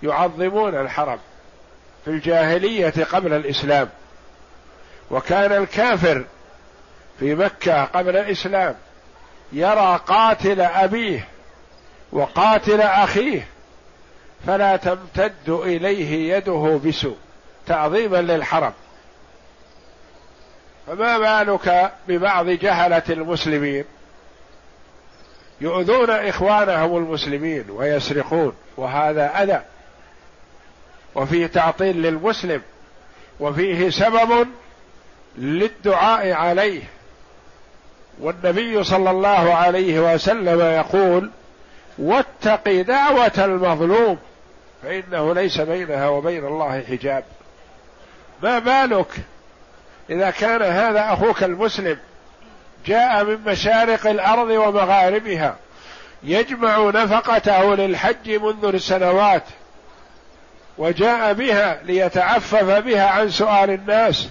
يعظمون 0.04 0.76
الحرم 0.76 1.20
في 2.06 2.12
الجاهلية 2.12 2.94
قبل 3.12 3.34
الإسلام 3.34 3.90
وكان 5.12 5.52
الكافر 5.52 6.26
في 7.20 7.36
مكة 7.36 7.84
قبل 7.84 8.18
الإسلام 8.18 8.76
يرى 9.52 10.00
قاتل 10.08 10.62
أبيه 10.62 11.28
وقاتل 12.12 12.82
أخيه 12.82 13.48
فلا 14.48 14.76
تمتد 14.76 15.50
إليه 15.50 16.36
يده 16.36 16.80
بسوء 16.86 17.18
تعظيما 17.68 18.18
للحرم. 18.18 18.74
فما 20.88 21.18
بالك 21.18 21.94
ببعض 22.08 22.50
جهلة 22.50 23.04
المسلمين؟ 23.10 23.86
يؤذون 25.62 26.10
إخوانهم 26.10 26.98
المسلمين 26.98 27.66
ويسرقون 27.70 28.54
وهذا 28.78 29.44
أذى. 29.44 29.62
وفيه 31.16 31.48
تعطيل 31.48 32.02
للمسلم 32.02 32.62
وفيه 33.40 33.90
سبب 33.90 34.48
للدعاء 35.38 36.32
عليه. 36.32 36.82
والنبي 38.20 38.84
صلى 38.84 39.12
الله 39.12 39.54
عليه 39.54 40.14
وسلم 40.14 40.62
يقول 40.62 41.32
واتق 41.98 42.82
دعوة 42.82 43.32
المظلوم 43.38 44.18
فإنه 44.84 45.34
ليس 45.34 45.62
بينها 45.62 46.08
وبين 46.08 46.46
الله 46.46 46.84
حجاب. 46.90 47.24
ما 48.44 48.60
بالك 48.60 49.08
إذا 50.10 50.32
كان 50.32 50.62
هذا 50.62 51.14
أخوك 51.14 51.44
المسلم 51.44 51.98
جاء 52.86 53.24
من 53.24 53.40
مشارق 53.46 54.08
الأرض 54.08 54.50
ومغاربها 54.50 55.56
يجمع 56.24 56.90
نفقته 56.90 57.76
للحج 57.76 58.32
منذ 58.32 58.66
السنوات 58.66 59.44
وجاء 60.78 61.34
بها 61.34 61.80
ليتعفف 61.84 62.64
بها 62.64 63.08
عن 63.08 63.30
سؤال 63.30 63.70
الناس 63.70 64.30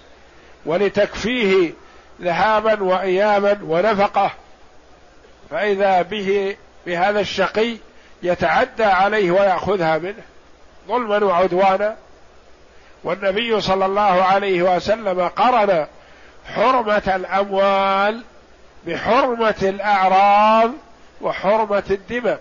ولتكفيه 0.66 1.72
ذهابا 2.22 2.82
وايابا 2.82 3.58
ونفقة. 3.62 4.30
فإذا 5.50 6.02
به 6.02 6.56
بهذا 6.86 7.20
الشقي 7.20 7.76
يتعدى 8.22 8.84
عليه 8.84 9.30
ويأخذها 9.30 9.98
منه 9.98 10.22
ظلما 10.88 11.24
وعدوانا. 11.24 11.96
والنبي 13.04 13.60
صلى 13.60 13.86
الله 13.86 14.22
عليه 14.24 14.76
وسلم 14.76 15.28
قرن 15.28 15.86
حرمة 16.54 17.12
الأموال 17.16 18.24
بحرمة 18.86 19.54
الأعراض 19.62 20.70
وحرمة 21.20 21.84
الدماء. 21.90 22.40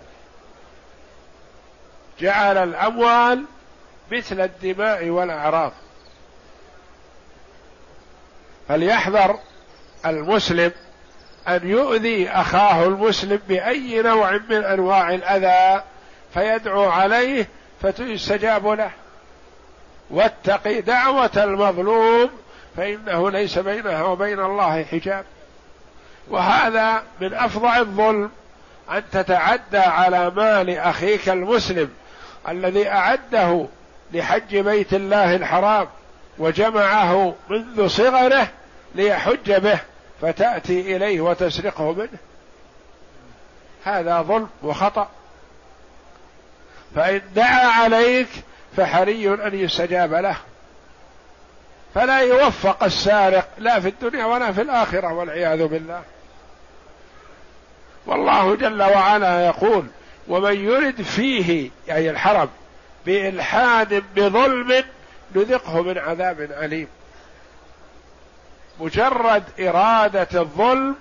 جعل 2.20 2.58
الأموال 2.58 3.46
مثل 4.12 4.42
الدماء 4.42 5.10
والأعراض. 5.10 5.72
فليحذر 8.68 9.40
المسلم 10.06 10.72
أن 11.48 11.70
يؤذي 11.70 12.30
أخاه 12.30 12.84
المسلم 12.84 13.40
بأي 13.48 14.02
نوع 14.02 14.32
من 14.50 14.64
أنواع 14.64 15.14
الأذى 15.14 15.84
فيدعو 16.34 16.90
عليه 16.90 17.48
فيستجاب 17.82 18.68
له. 18.68 18.92
واتق 20.10 20.80
دعوة 20.80 21.32
المظلوم 21.38 22.30
فإنه 22.78 23.32
ليس 23.32 23.60
بينها 23.60 24.04
وبين 24.04 24.40
الله 24.40 24.84
حجاب. 24.84 25.26
وهذا 26.30 27.04
من 27.22 27.34
افظع 27.34 27.78
الظلم 27.78 28.32
أن 28.92 29.04
تتعدى 29.12 29.78
على 29.78 30.30
مال 30.30 30.70
أخيك 30.70 31.30
المسلم 31.30 31.90
الذي 32.50 32.90
أعده 32.90 33.68
لحج 34.14 34.58
بيت 34.58 34.94
الله 34.94 35.36
الحرام 35.36 35.88
وجمعه 36.38 37.36
منذ 37.50 37.88
صغره 37.88 38.48
ليحج 38.96 39.52
به. 39.52 39.80
فتأتي 40.24 40.96
إليه 40.96 41.22
وتسرقه 41.22 41.94
منه. 41.94 42.18
هذا 43.84 44.22
ظلم 44.22 44.50
وخطأ. 44.64 45.10
فإن 46.96 47.22
دعا 47.36 47.66
عليك 47.66 48.28
فحري 48.78 49.34
أن 49.34 49.60
يستجاب 49.60 50.14
له. 50.14 50.36
فلا 51.96 52.20
يوفق 52.20 52.84
السارق 52.84 53.48
لا 53.58 53.80
في 53.80 53.90
الدنيا 53.90 54.26
ولا 54.26 54.52
في 54.52 54.62
الآخرة 54.62 55.14
والعياذ 55.14 55.68
بالله. 55.68 56.04
والله 58.06 58.56
جل 58.56 58.84
وعلا 58.84 59.46
يقول 59.46 59.86
ومن 60.28 60.66
يرد 60.66 61.02
فيه 61.02 61.70
أي 61.90 62.10
الحرم 62.10 62.50
بإلحاد 63.06 64.04
بظلم 64.16 64.84
نذقه 65.36 65.82
من 65.82 65.98
عذاب 65.98 66.42
أليم. 66.42 66.88
مجرد 68.80 69.44
إرادة 69.60 70.42
الظلم 70.42 70.96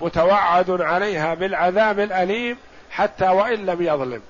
متوعد 0.00 0.70
عليها 0.70 1.34
بالعذاب 1.34 2.00
الأليم 2.00 2.56
حتى 2.90 3.28
وإن 3.28 3.66
لم 3.66 3.82
يظلم. 3.82 4.22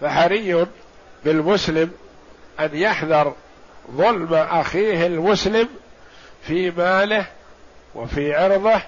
فحري 0.00 0.66
بالمسلم 1.24 1.92
أن 2.60 2.70
يحذر 2.72 3.34
ظلم 3.90 4.34
أخيه 4.34 5.06
المسلم 5.06 5.68
في 6.42 6.70
ماله 6.70 7.26
وفي 7.94 8.34
عرضه 8.34 8.80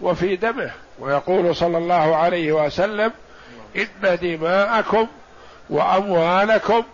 وفي 0.00 0.36
دمه. 0.36 0.70
ويقول 0.98 1.56
صلى 1.56 1.78
الله 1.78 2.16
عليه 2.16 2.52
وسلم 2.52 3.12
إن 3.76 4.18
دماءكم 4.22 5.06
وأموالكم 5.70 6.84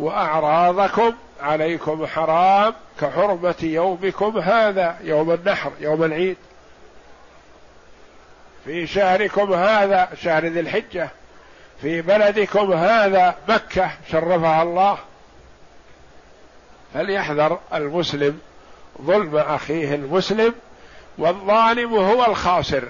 وأعراضكم 0.00 1.12
عليكم 1.40 2.06
حرام 2.06 2.74
كحرمة 3.00 3.54
يومكم 3.62 4.38
هذا 4.38 4.96
يوم 5.02 5.30
النحر 5.30 5.72
يوم 5.80 6.04
العيد. 6.04 6.36
في 8.64 8.86
شهركم 8.86 9.52
هذا 9.52 10.08
شهر 10.22 10.46
ذي 10.46 10.60
الحجة 10.60 11.08
في 11.82 12.02
بلدكم 12.02 12.72
هذا 12.72 13.36
مكة 13.48 13.90
شرفها 14.10 14.62
الله. 14.62 14.98
فليحذر 16.94 17.58
المسلم 17.74 18.40
ظلم 19.02 19.36
أخيه 19.36 19.94
المسلم 19.94 20.54
والظالم 21.18 21.94
هو 21.94 22.24
الخاسر 22.24 22.88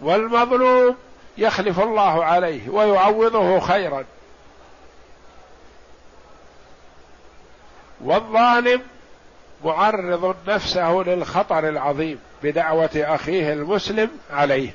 والمظلوم 0.00 0.96
يخلف 1.38 1.80
الله 1.80 2.24
عليه 2.24 2.68
ويعوضه 2.68 3.60
خيرا. 3.60 4.04
والظالم 8.00 8.80
معرض 9.64 10.36
نفسه 10.48 10.92
للخطر 10.92 11.68
العظيم 11.68 12.18
بدعوة 12.42 12.90
أخيه 12.94 13.52
المسلم 13.52 14.10
عليه. 14.30 14.74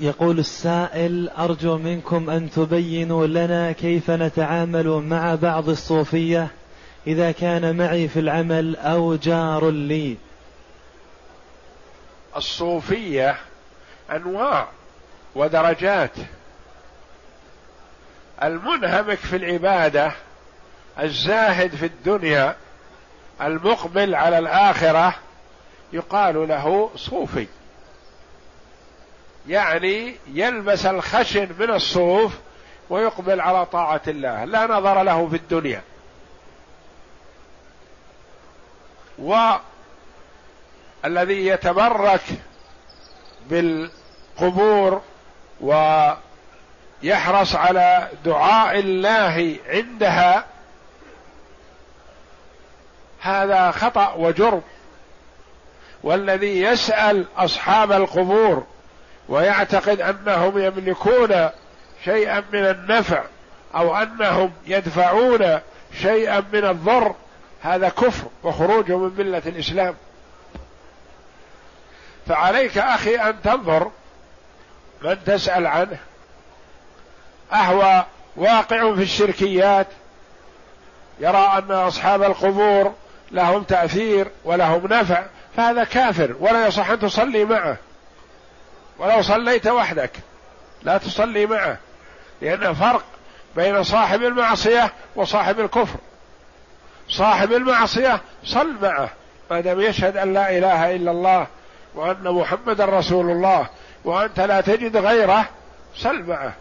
يقول 0.00 0.38
السائل 0.38 1.28
أرجو 1.28 1.78
منكم 1.78 2.30
أن 2.30 2.50
تبينوا 2.50 3.26
لنا 3.26 3.72
كيف 3.72 4.10
نتعامل 4.10 4.88
مع 4.88 5.34
بعض 5.34 5.68
الصوفية 5.68 6.50
إذا 7.06 7.32
كان 7.32 7.76
معي 7.76 8.08
في 8.08 8.20
العمل 8.20 8.76
أو 8.76 9.16
جار 9.16 9.70
لي. 9.70 10.16
الصوفية 12.36 13.36
أنواع 14.10 14.68
ودرجات. 15.34 16.12
المنهمك 18.42 19.18
في 19.18 19.36
العبادة 19.36 20.12
الزاهد 21.00 21.74
في 21.74 21.86
الدنيا 21.86 22.56
المقبل 23.40 24.14
على 24.14 24.38
الآخرة 24.38 25.14
يقال 25.92 26.48
له 26.48 26.90
صوفي. 26.96 27.46
يعني 29.48 30.16
يلبس 30.32 30.86
الخشن 30.86 31.48
من 31.58 31.70
الصوف 31.70 32.38
ويقبل 32.90 33.40
على 33.40 33.66
طاعة 33.66 34.02
الله. 34.08 34.44
لا 34.44 34.66
نظر 34.66 35.02
له 35.02 35.28
في 35.28 35.36
الدنيا. 35.36 35.82
والذي 39.22 39.86
يتبرك 41.46 42.22
بالقبور 43.50 45.02
ويحرص 45.60 47.54
على 47.54 48.08
دعاء 48.24 48.78
الله 48.78 49.56
عندها 49.68 50.44
هذا 53.20 53.70
خطأ 53.70 54.14
وجرم. 54.14 54.62
والذي 56.02 56.62
يسأل 56.62 57.26
أصحاب 57.36 57.92
القبور 57.92 58.66
ويعتقد 59.28 60.00
أنهم 60.00 60.58
يملكون 60.58 61.48
شيئا 62.04 62.44
من 62.52 62.64
النفع 62.64 63.24
أو 63.74 63.96
أنهم 63.96 64.52
يدفعون 64.66 65.60
شيئا 66.02 66.44
من 66.52 66.64
الضر 66.64 67.14
هذا 67.62 67.88
كفر 67.88 68.26
وخروج 68.42 68.92
من 68.92 69.14
ملة 69.18 69.42
الإسلام. 69.46 69.94
فعليك 72.26 72.78
أخي 72.78 73.16
أن 73.16 73.42
تنظر 73.42 73.90
من 75.02 75.24
تسأل 75.24 75.66
عنه. 75.66 75.98
أهو 77.52 78.04
واقع 78.36 78.94
في 78.94 79.02
الشركيات 79.02 79.86
يرى 81.20 81.52
أن 81.58 81.70
أصحاب 81.70 82.22
القبور 82.22 82.94
لهم 83.30 83.62
تأثير 83.62 84.30
ولهم 84.44 84.86
نفع 84.86 85.24
فهذا 85.56 85.84
كافر 85.84 86.36
ولا 86.40 86.66
يصح 86.66 86.90
أن 86.90 86.98
تصلي 86.98 87.44
معه. 87.44 87.76
ولو 88.98 89.22
صليت 89.22 89.66
وحدك 89.66 90.10
لا 90.82 90.98
تصلي 90.98 91.46
معه 91.46 91.78
لأن 92.40 92.74
فرق 92.74 93.04
بين 93.56 93.82
صاحب 93.82 94.22
المعصية 94.22 94.92
وصاحب 95.16 95.60
الكفر. 95.60 95.98
صاحب 97.08 97.52
المعصية 97.52 98.20
صل 98.44 98.74
معه. 98.82 99.10
ما 99.50 99.60
دام 99.60 99.80
يشهد 99.80 100.16
أن 100.16 100.34
لا 100.34 100.58
إله 100.58 100.96
إلا 100.96 101.10
الله 101.10 101.46
وأن 101.94 102.24
محمدا 102.24 102.84
رسول 102.84 103.30
الله 103.30 103.66
وأنت 104.04 104.40
لا 104.40 104.60
تجد 104.60 104.96
غيره 104.96 105.48
صل 105.96 106.22
معه. 106.22 106.52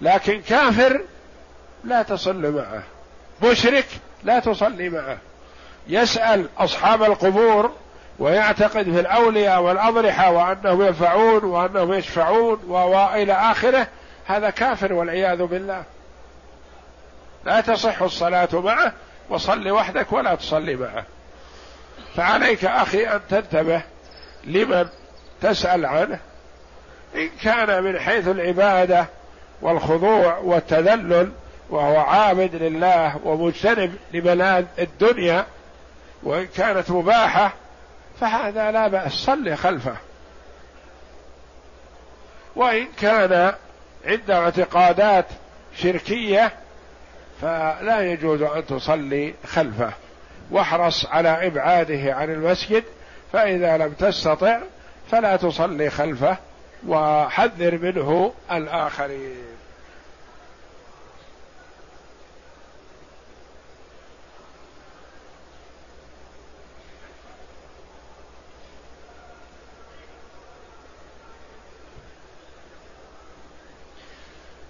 لكن 0.00 0.40
كافر 0.40 1.00
لا 1.84 2.02
تصل 2.02 2.52
معه. 2.52 2.82
مشرك 3.42 3.86
لا 4.24 4.38
تصلي 4.38 4.88
معه. 4.88 5.18
يسأل 5.88 6.48
أصحاب 6.58 7.02
القبور 7.02 7.72
ويعتقد 8.18 8.84
في 8.84 9.00
الأولياء 9.00 9.62
والأضرحة 9.62 10.30
وأنهم 10.30 10.82
ينفعون 10.82 11.44
وأنهم 11.44 11.92
يشفعون 11.92 12.60
وإلى 12.68 13.32
آخره. 13.32 13.86
هذا 14.26 14.50
كافر 14.50 14.92
والعياذ 14.92 15.42
بالله. 15.42 15.82
لا 17.44 17.60
تصح 17.60 18.02
الصلاة 18.02 18.48
معه. 18.52 18.92
وصل 19.28 19.70
وحدك 19.70 20.12
ولا 20.12 20.34
تصلي 20.34 20.76
معه. 20.76 21.04
فعليك 22.16 22.64
أخي 22.64 23.06
أن 23.06 23.20
تنتبه 23.30 23.82
لمن 24.44 24.88
تسأل 25.40 25.86
عنه 25.86 26.18
إن 27.14 27.30
كان 27.42 27.82
من 27.84 27.98
حيث 27.98 28.28
العبادة 28.28 29.06
والخضوع 29.62 30.38
والتذلل 30.38 31.32
وهو 31.70 31.96
عابد 31.96 32.54
لله 32.54 33.20
ومجتنب 33.24 33.96
لملاذ 34.12 34.64
الدنيا 34.78 35.46
وإن 36.22 36.46
كانت 36.46 36.90
مباحة 36.90 37.52
فهذا 38.20 38.70
لا 38.70 38.88
بأس 38.88 39.12
صل 39.12 39.56
خلفه. 39.56 39.96
وإن 42.56 42.86
كان 43.00 43.54
عنده 44.06 44.38
اعتقادات 44.38 45.26
شركية 45.76 46.52
فلا 47.44 48.00
يجوز 48.12 48.42
أن 48.42 48.66
تصلي 48.66 49.34
خلفه. 49.46 49.92
واحرص 50.50 51.06
على 51.06 51.46
إبعاده 51.46 52.14
عن 52.14 52.30
المسجد 52.30 52.84
فإذا 53.32 53.76
لم 53.76 53.92
تستطع 53.92 54.58
فلا 55.10 55.36
تصلي 55.36 55.90
خلفه 55.90 56.36
وحذر 56.86 57.78
منه 57.78 58.32
الآخرين. 58.52 59.53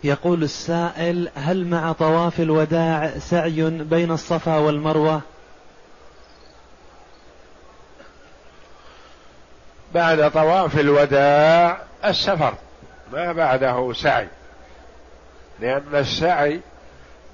يقول 0.05 0.42
السائل 0.42 1.30
هل 1.34 1.66
مع 1.66 1.92
طواف 1.92 2.40
الوداع 2.40 3.18
سعي 3.18 3.70
بين 3.70 4.11
الصفا 4.11 4.59
والمروة؟ 4.59 5.20
بعد 9.94 10.30
طواف 10.30 10.78
الوداع 10.78 11.78
السفر 12.05 12.55
ما 13.12 13.32
بعده 13.32 13.92
سعي. 13.92 14.28
لأن 15.61 15.94
السعي 15.94 16.61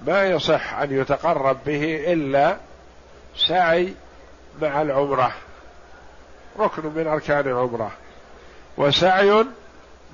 ما 0.06 0.24
يصح 0.24 0.74
أن 0.74 1.00
يتقرب 1.00 1.58
به 1.66 2.12
إلا 2.12 2.56
سعي 3.36 3.94
مع 4.62 4.82
العمرة 4.82 5.32
ركن 6.58 6.86
من 6.86 7.06
أركان 7.06 7.48
العمرة 7.48 7.90
وسعي 8.76 9.44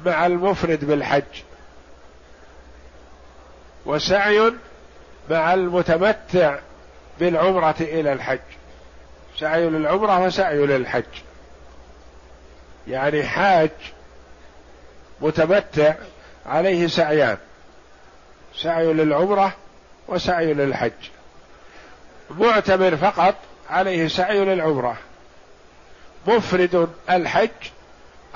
مع 0.06 0.26
المفرد 0.26 0.84
بالحج. 0.84 1.45
وسعي 3.86 4.52
مع 5.30 5.54
المتمتع 5.54 6.58
بالعمرة 7.20 7.74
إلى 7.80 8.12
الحج. 8.12 8.38
سعي 9.38 9.68
للعمرة 9.68 10.24
وسعي 10.24 10.58
للحج. 10.58 11.04
يعني 12.88 13.24
حاج 13.24 13.70
متمتع 15.20 15.94
عليه 16.46 16.86
سعيان. 16.86 17.36
سعي 18.54 18.92
للعمرة 18.92 19.52
وسعي 20.08 20.54
للحج. 20.54 20.90
معتمر 22.30 22.96
فقط 22.96 23.34
عليه 23.70 24.08
سعي 24.08 24.44
للعمرة. 24.44 24.96
مفرد 26.26 26.88
الحج 27.10 27.48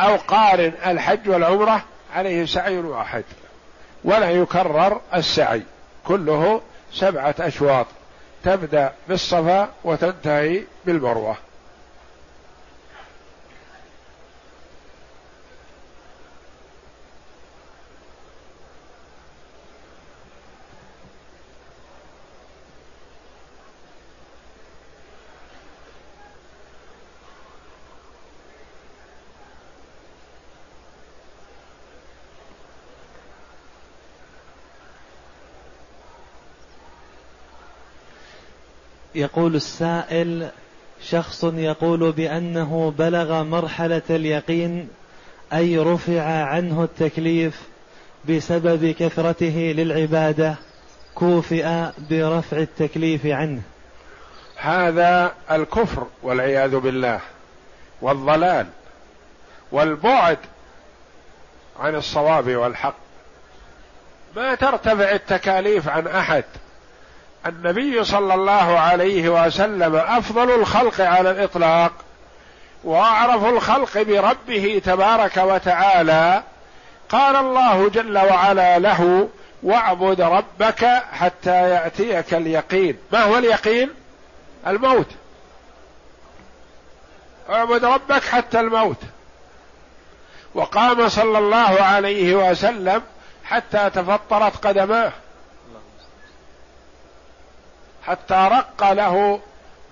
أو 0.00 0.16
قارن 0.16 0.72
الحج 0.86 1.28
والعمرة 1.28 1.82
عليه 2.14 2.46
سعي 2.46 2.78
واحد. 2.78 3.24
ولا 4.04 4.30
يكرر 4.30 5.00
السعي. 5.14 5.62
كله 6.06 6.60
سبعة 6.92 7.34
أشواط. 7.40 7.86
تبدأ 8.44 8.92
بالصفا 9.08 9.68
وتنتهي 9.84 10.62
بالمروة. 10.86 11.36
يقول 39.20 39.54
السائل 39.54 40.48
شخص 41.02 41.44
يقول 41.44 42.12
بأنه 42.12 42.94
بلغ 42.98 43.42
مرحلة 43.42 44.02
اليقين 44.10 44.88
أي 45.52 45.78
رفع 45.78 46.22
عنه 46.44 46.84
التكليف 46.84 47.62
بسبب 48.28 48.94
كثرته 48.98 49.74
للعبادة 49.76 50.54
كوفئ 51.14 51.90
برفع 52.10 52.56
التكليف 52.56 53.26
عنه. 53.26 53.62
هذا 54.56 55.32
الكفر 55.50 56.06
والعياذ 56.22 56.76
بالله 56.76 57.20
والضلال 58.02 58.66
والبعد 59.72 60.38
عن 61.80 61.94
الصواب 61.94 62.56
والحق. 62.56 62.96
ما 64.36 64.54
ترتفع 64.54 65.12
التكاليف 65.12 65.88
عن 65.88 66.06
أحد. 66.06 66.44
النبي 67.46 68.04
صلى 68.04 68.34
الله 68.34 68.78
عليه 68.78 69.28
وسلم 69.28 69.96
أفضل 69.96 70.50
الخلق 70.50 71.00
على 71.00 71.30
الإطلاق 71.30 71.92
وأعرف 72.84 73.44
الخلق 73.44 73.98
بربه 74.02 74.82
تبارك 74.84 75.36
وتعالى. 75.36 76.42
قال 77.08 77.36
الله 77.36 77.88
جل 77.88 78.18
وعلا 78.18 78.78
له 78.78 79.28
واعبد 79.62 80.20
ربك 80.20 81.02
حتى 81.12 81.70
يأتيك 81.70 82.34
اليقين. 82.34 82.96
ما 83.12 83.22
هو 83.22 83.38
اليقين؟ 83.38 83.90
الموت. 84.66 85.08
اعبد 87.50 87.84
ربك 87.84 88.22
حتى 88.22 88.60
الموت. 88.60 89.00
وقام 90.54 91.08
صلى 91.08 91.38
الله 91.38 91.82
عليه 91.82 92.50
وسلم 92.50 93.02
حتى 93.44 93.90
تفطرت 93.90 94.66
قدماه. 94.66 95.12
حتى 98.06 98.48
رق 98.52 98.92
له 98.92 99.40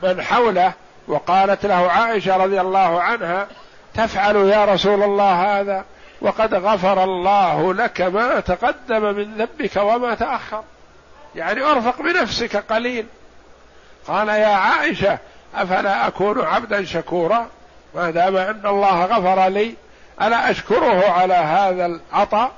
من 0.03 0.23
حوله 0.23 0.73
وقالت 1.09 1.67
له 1.67 1.91
عائشة 1.91 2.37
رضي 2.37 2.61
الله 2.61 3.03
عنها 3.03 3.47
تفعل 3.95 4.37
يا 4.37 4.65
رسول 4.65 5.03
الله 5.03 5.61
هذا؟ 5.61 5.85
وقد 6.21 6.55
غفر 6.55 7.05
الله 7.05 7.75
لك 7.75 8.01
ما 8.01 8.41
تقدم 8.41 9.03
من 9.03 9.35
ذنبك 9.35 9.77
وما 9.77 10.15
تأخر. 10.15 10.63
يعني 11.35 11.63
أرفق 11.63 12.03
بنفسك 12.03 12.57
قليل. 12.57 13.07
قال 14.09 14.29
يا 14.29 14.47
عائشة 14.47 15.19
أفلا 15.55 16.07
أكون 16.07 16.45
عبدا 16.45 16.85
شكورا؟ 16.85 17.47
ما 17.95 18.11
دام 18.11 18.37
أن 18.37 18.67
الله 18.67 19.05
غفر 19.05 19.49
لي 19.49 19.75
ألا 20.23 20.51
أشكره 20.51 21.11
على 21.11 21.35
هذا 21.35 21.87
العطاء؟ 21.87 22.53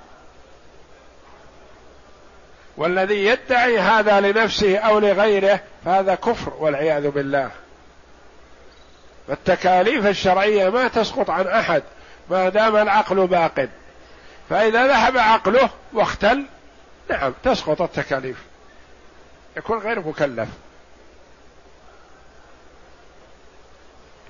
والذي 2.77 3.25
يدعي 3.25 3.79
هذا 3.79 4.21
لنفسه 4.21 4.79
أو 4.79 4.99
لغيره 4.99 5.61
فهذا 5.85 6.15
كفر 6.15 6.53
والعياذ 6.59 7.11
بالله. 7.11 7.51
فالتكاليف 9.29 10.07
الشرعية 10.07 10.69
ما 10.69 10.89
تسقط 10.89 11.31
عن 11.31 11.47
أحد 11.47 11.83
ما 12.31 12.49
دام 12.49 12.77
العقل 12.77 13.27
باق. 13.27 13.69
فإذا 14.51 14.87
ذهب 14.87 15.19
عقله 15.19 15.71
واختل 15.93 16.45
نعم 17.11 17.35
تسقط 17.45 17.83
التكاليف. 17.83 18.37
يكون 19.57 19.79
غير 19.79 20.01
مكلف. 20.01 20.49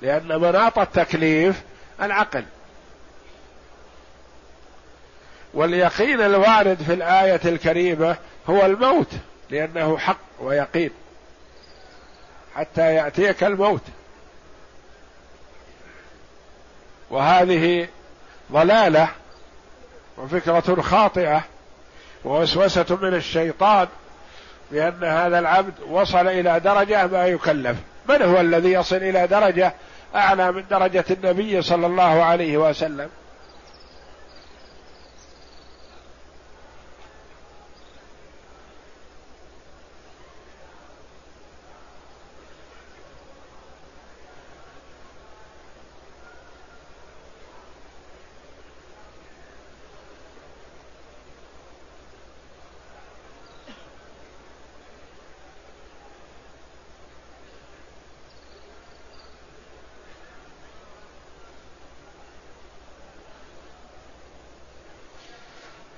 لأن 0.01 0.27
مناط 0.27 0.79
التكليف 0.79 1.61
العقل. 2.01 2.45
واليقين 5.53 6.21
الوارد 6.21 6.77
في 6.83 6.93
الآية 6.93 7.41
الكريمة 7.45 8.17
هو 8.49 8.65
الموت 8.65 9.11
لأنه 9.49 9.97
حق 9.97 10.17
ويقين 10.39 10.91
حتى 12.55 12.95
يأتيك 12.95 13.43
الموت. 13.43 13.81
وهذه 17.09 17.87
ضلالة 18.51 19.09
وفكرة 20.17 20.81
خاطئة 20.81 21.43
ووسوسة 22.25 22.97
من 23.01 23.13
الشيطان 23.13 23.87
بأن 24.71 25.03
هذا 25.03 25.39
العبد 25.39 25.73
وصل 25.89 26.27
إلى 26.27 26.59
درجة 26.59 27.07
ما 27.07 27.27
يكلف. 27.27 27.77
من 28.09 28.21
هو 28.21 28.39
الذي 28.39 28.71
يصل 28.71 28.95
إلى 28.95 29.27
درجة 29.27 29.73
أعلى 30.15 30.51
من 30.51 30.63
درجة 30.69 31.05
النبي 31.11 31.61
صلى 31.61 31.87
الله 31.87 32.23
عليه 32.23 32.57
وسلم؟ 32.57 33.09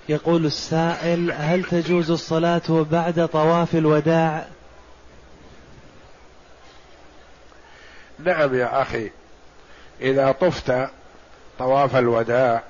يقول 0.09 0.45
السائل 0.45 1.31
هل 1.31 1.63
تجوز 1.63 2.11
الصلاة 2.11 2.85
بعد 2.91 3.27
طواف 3.27 3.75
الوداع؟ 3.75 4.47
نعم 8.19 8.55
يا 8.55 8.81
أخي 8.81 9.11
إذا 10.01 10.31
طفت 10.31 10.73
طواف 11.59 11.95
الوداع 11.95 12.63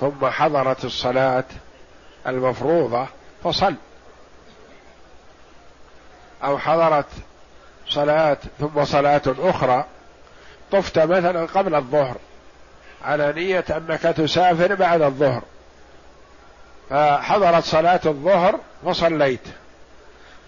ثم 0.00 0.26
حضرت 0.26 0.84
الصلاة 0.84 1.44
المفروضة 2.26 3.06
فصل. 3.44 3.74
أو 6.44 6.58
حضرت 6.58 7.06
صلاة 7.88 8.38
ثم 8.58 8.84
صلاة 8.84 9.22
أخرى 9.26 9.84
طفت 10.72 10.98
مثلا 10.98 11.46
قبل 11.46 11.74
الظهر 11.74 12.16
على 13.04 13.32
نية 13.32 13.64
أنك 13.70 14.00
تسافر 14.00 14.74
بعد 14.74 15.02
الظهر. 15.02 15.42
فحضرت 16.90 17.64
صلاة 17.64 18.00
الظهر 18.06 18.58
وصليت. 18.82 19.40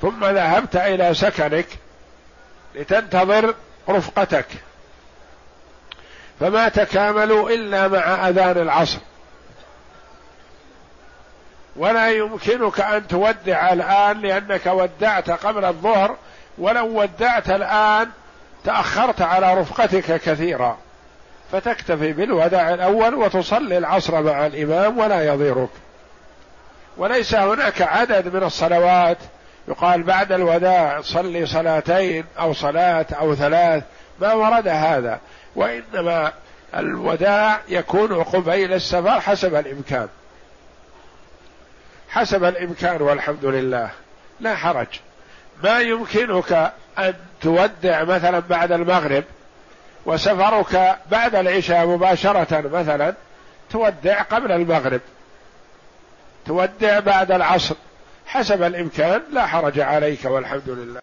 ثم 0.03 0.25
ذهبت 0.25 0.77
إلى 0.77 1.15
سكنك 1.15 1.67
لتنتظر 2.75 3.55
رفقتك. 3.89 4.47
فما 6.41 6.69
تكاملوا 6.69 7.51
إلا 7.51 7.89
مع 7.89 8.29
أذان 8.29 8.59
العصر. 8.59 8.99
ولا 11.77 12.11
يمكنك 12.11 12.81
أن 12.81 13.09
تودع 13.09 13.73
الآن 13.73 14.21
لأنك 14.21 14.67
ودعت 14.67 15.31
قبل 15.31 15.65
الظهر 15.65 16.17
ولو 16.59 17.01
ودعت 17.01 17.51
الآن 17.51 18.11
تأخرت 18.65 19.23
على 19.23 19.55
رفقتك 19.55 20.21
كثيرا. 20.21 20.79
فتكتفي 21.53 22.13
بالوداع 22.13 22.75
الأول 22.75 23.15
وتصلي 23.15 23.79
العصر 23.79 24.23
مع 24.23 24.47
الإمام 24.47 24.99
ولا 24.99 25.27
يضيرك. 25.27 25.69
وليس 26.99 27.35
هناك 27.35 27.83
عدد 27.83 28.35
من 28.35 28.43
الصلوات. 28.43 29.19
يقال 29.69 30.03
بعد 30.03 30.33
الوداع 30.33 31.01
صلي 31.01 31.47
صلاتين 31.47 32.25
أو 32.39 32.53
صلاة 32.53 33.07
أو 33.21 33.35
ثلاث. 33.35 33.83
ما 34.21 34.33
ورد 34.33 34.69
هذا. 34.69 35.21
وإنما 35.57 36.33
الوداع 36.77 37.61
يكون 37.69 38.23
قبيل 38.23 38.73
السفر 38.73 39.21
حسب 39.21 39.55
الإمكان. 39.55 40.09
حسب 42.09 42.45
الإمكان 42.45 43.03
والحمد 43.03 43.45
لله. 43.45 43.91
لا 44.41 44.57
حرج. 44.57 44.87
ما 45.63 45.81
يمكنك 45.81 46.73
أن 46.99 47.15
تودع 47.41 48.05
مثلا 48.05 48.39
بعد 48.39 48.73
المغرب 48.73 49.25
وسفرك 50.07 50.97
بعد 51.11 51.35
العشاء 51.35 51.87
مباشرة 51.87 52.61
مثلا 52.61 53.15
تودع 53.71 54.23
قبل 54.23 54.53
المغرب. 54.53 55.01
تودع 56.49 56.99
بعد 56.99 57.33
العصر. 57.33 57.75
حسب 58.27 58.63
الإمكان 58.63 59.21
لا 59.33 59.47
حرج 59.47 59.81
عليك 59.81 60.25
والحمد 60.25 60.69
لله. 60.69 60.97